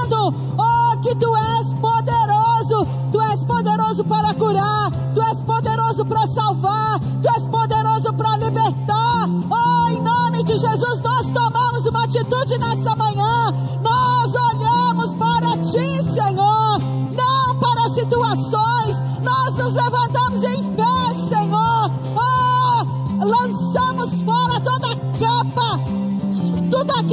poderoso 3.93 4.03
para 4.05 4.33
curar, 4.33 4.91
tu 5.13 5.21
és 5.21 5.43
poderoso 5.43 6.05
para 6.05 6.27
salvar, 6.27 6.99
tu 7.21 7.29
és 7.29 7.47
poderoso 7.47 8.13
para 8.13 8.37
libertar, 8.37 9.29
oh, 9.49 9.89
em 9.89 10.01
nome 10.01 10.43
de 10.43 10.57
Jesus, 10.57 11.01
nós 11.01 11.27
tomamos 11.31 11.85
uma 11.85 12.03
atitude 12.03 12.57
nessa 12.57 12.95
manhã, 12.95 13.53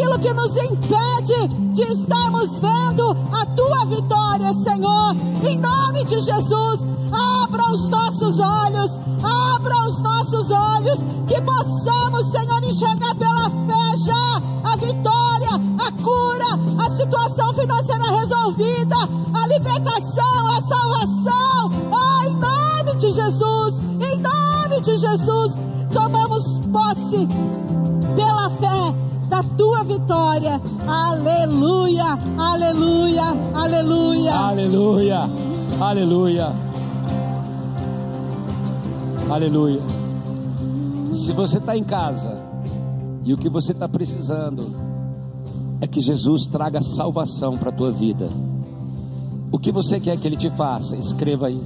aquilo 0.00 0.18
que 0.18 0.32
nos 0.32 0.56
impede 0.56 1.48
de 1.74 1.82
estarmos 1.82 2.58
vendo 2.58 3.10
a 3.32 3.44
tua 3.46 3.84
vitória, 3.84 4.52
Senhor, 4.54 5.14
em 5.46 5.58
nome 5.58 6.04
de 6.04 6.18
Jesus, 6.18 6.80
abra 7.12 7.70
os 7.70 7.88
nossos 7.88 8.38
olhos, 8.38 8.98
abra 9.22 9.86
os 9.86 10.00
nossos 10.00 10.50
olhos, 10.50 10.98
que 11.28 11.40
possamos, 11.42 12.30
Senhor, 12.30 12.64
enxergar 12.64 13.14
pela 13.14 13.50
fé 13.50 13.96
já 13.98 14.42
a 14.64 14.76
vitória, 14.76 15.50
a 15.78 15.92
cura, 16.02 16.86
a 16.86 16.96
situação 16.96 17.52
financeira 17.52 18.10
resolvida, 18.10 18.96
a 19.34 19.48
libertação, 19.48 20.46
a 20.46 20.60
salvação, 20.62 21.72
ah, 21.92 22.26
em 22.26 22.36
nome 22.36 22.96
de 22.96 23.10
Jesus, 23.10 23.74
em 24.00 24.18
nome 24.18 24.80
de 24.80 24.94
Jesus, 24.96 25.52
tomamos 25.92 26.58
posse 26.72 27.28
pela 28.16 28.50
fé 28.50 29.09
tua 29.60 29.84
vitória. 29.84 30.58
Aleluia, 30.88 32.18
aleluia, 32.38 33.24
aleluia. 33.52 34.32
Aleluia, 34.32 35.30
aleluia, 35.78 36.52
aleluia. 39.28 39.82
Se 41.12 41.34
você 41.34 41.58
está 41.58 41.76
em 41.76 41.84
casa 41.84 42.40
e 43.22 43.34
o 43.34 43.36
que 43.36 43.50
você 43.50 43.72
está 43.72 43.86
precisando 43.86 44.74
é 45.78 45.86
que 45.86 46.00
Jesus 46.00 46.46
traga 46.46 46.80
salvação 46.80 47.58
para 47.58 47.68
a 47.68 47.72
tua 47.72 47.92
vida, 47.92 48.30
o 49.52 49.58
que 49.58 49.70
você 49.70 50.00
quer 50.00 50.18
que 50.18 50.26
Ele 50.26 50.38
te 50.38 50.48
faça? 50.48 50.96
Escreva 50.96 51.48
aí. 51.48 51.62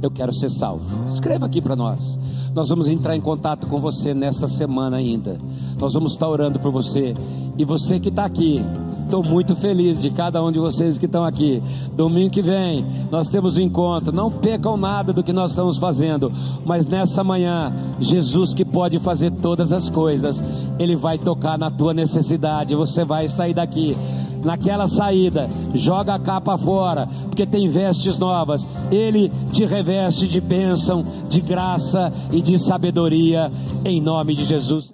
Eu 0.00 0.10
quero 0.10 0.32
ser 0.32 0.50
salvo. 0.50 1.04
Escreva 1.06 1.46
aqui 1.46 1.60
para 1.60 1.74
nós. 1.74 2.16
Nós 2.54 2.68
vamos 2.68 2.86
entrar 2.86 3.16
em 3.16 3.20
contato 3.20 3.66
com 3.66 3.80
você 3.80 4.14
nesta 4.14 4.46
semana 4.46 4.96
ainda. 4.96 5.36
Nós 5.76 5.92
vamos 5.92 6.12
estar 6.12 6.28
orando 6.28 6.60
por 6.60 6.70
você. 6.70 7.12
E 7.58 7.64
você 7.64 7.98
que 7.98 8.10
está 8.10 8.24
aqui, 8.24 8.62
estou 9.02 9.24
muito 9.24 9.56
feliz 9.56 10.00
de 10.00 10.10
cada 10.10 10.40
um 10.40 10.52
de 10.52 10.60
vocês 10.60 10.96
que 10.96 11.06
estão 11.06 11.24
aqui. 11.24 11.60
Domingo 11.96 12.30
que 12.30 12.42
vem, 12.42 12.86
nós 13.10 13.26
temos 13.26 13.58
um 13.58 13.60
encontro. 13.60 14.14
Não 14.14 14.30
percam 14.30 14.76
nada 14.76 15.12
do 15.12 15.24
que 15.24 15.32
nós 15.32 15.50
estamos 15.50 15.78
fazendo. 15.78 16.30
Mas 16.64 16.86
nessa 16.86 17.24
manhã, 17.24 17.74
Jesus 17.98 18.54
que 18.54 18.64
pode 18.64 19.00
fazer 19.00 19.32
todas 19.32 19.72
as 19.72 19.90
coisas, 19.90 20.42
Ele 20.78 20.94
vai 20.94 21.18
tocar 21.18 21.58
na 21.58 21.72
tua 21.72 21.92
necessidade. 21.92 22.76
Você 22.76 23.04
vai 23.04 23.28
sair 23.28 23.54
daqui 23.54 23.96
naquela 24.44 24.86
saída, 24.86 25.48
joga 25.74 26.14
a 26.14 26.18
capa 26.18 26.56
fora, 26.58 27.08
porque 27.26 27.46
tem 27.46 27.68
vestes 27.68 28.18
novas. 28.18 28.66
Ele 28.90 29.30
te 29.52 29.64
reveste 29.64 30.28
de 30.28 30.40
bênção, 30.40 31.04
de 31.28 31.40
graça 31.40 32.12
e 32.30 32.40
de 32.40 32.58
sabedoria, 32.58 33.50
em 33.84 34.00
nome 34.00 34.34
de 34.34 34.44
Jesus. 34.44 34.92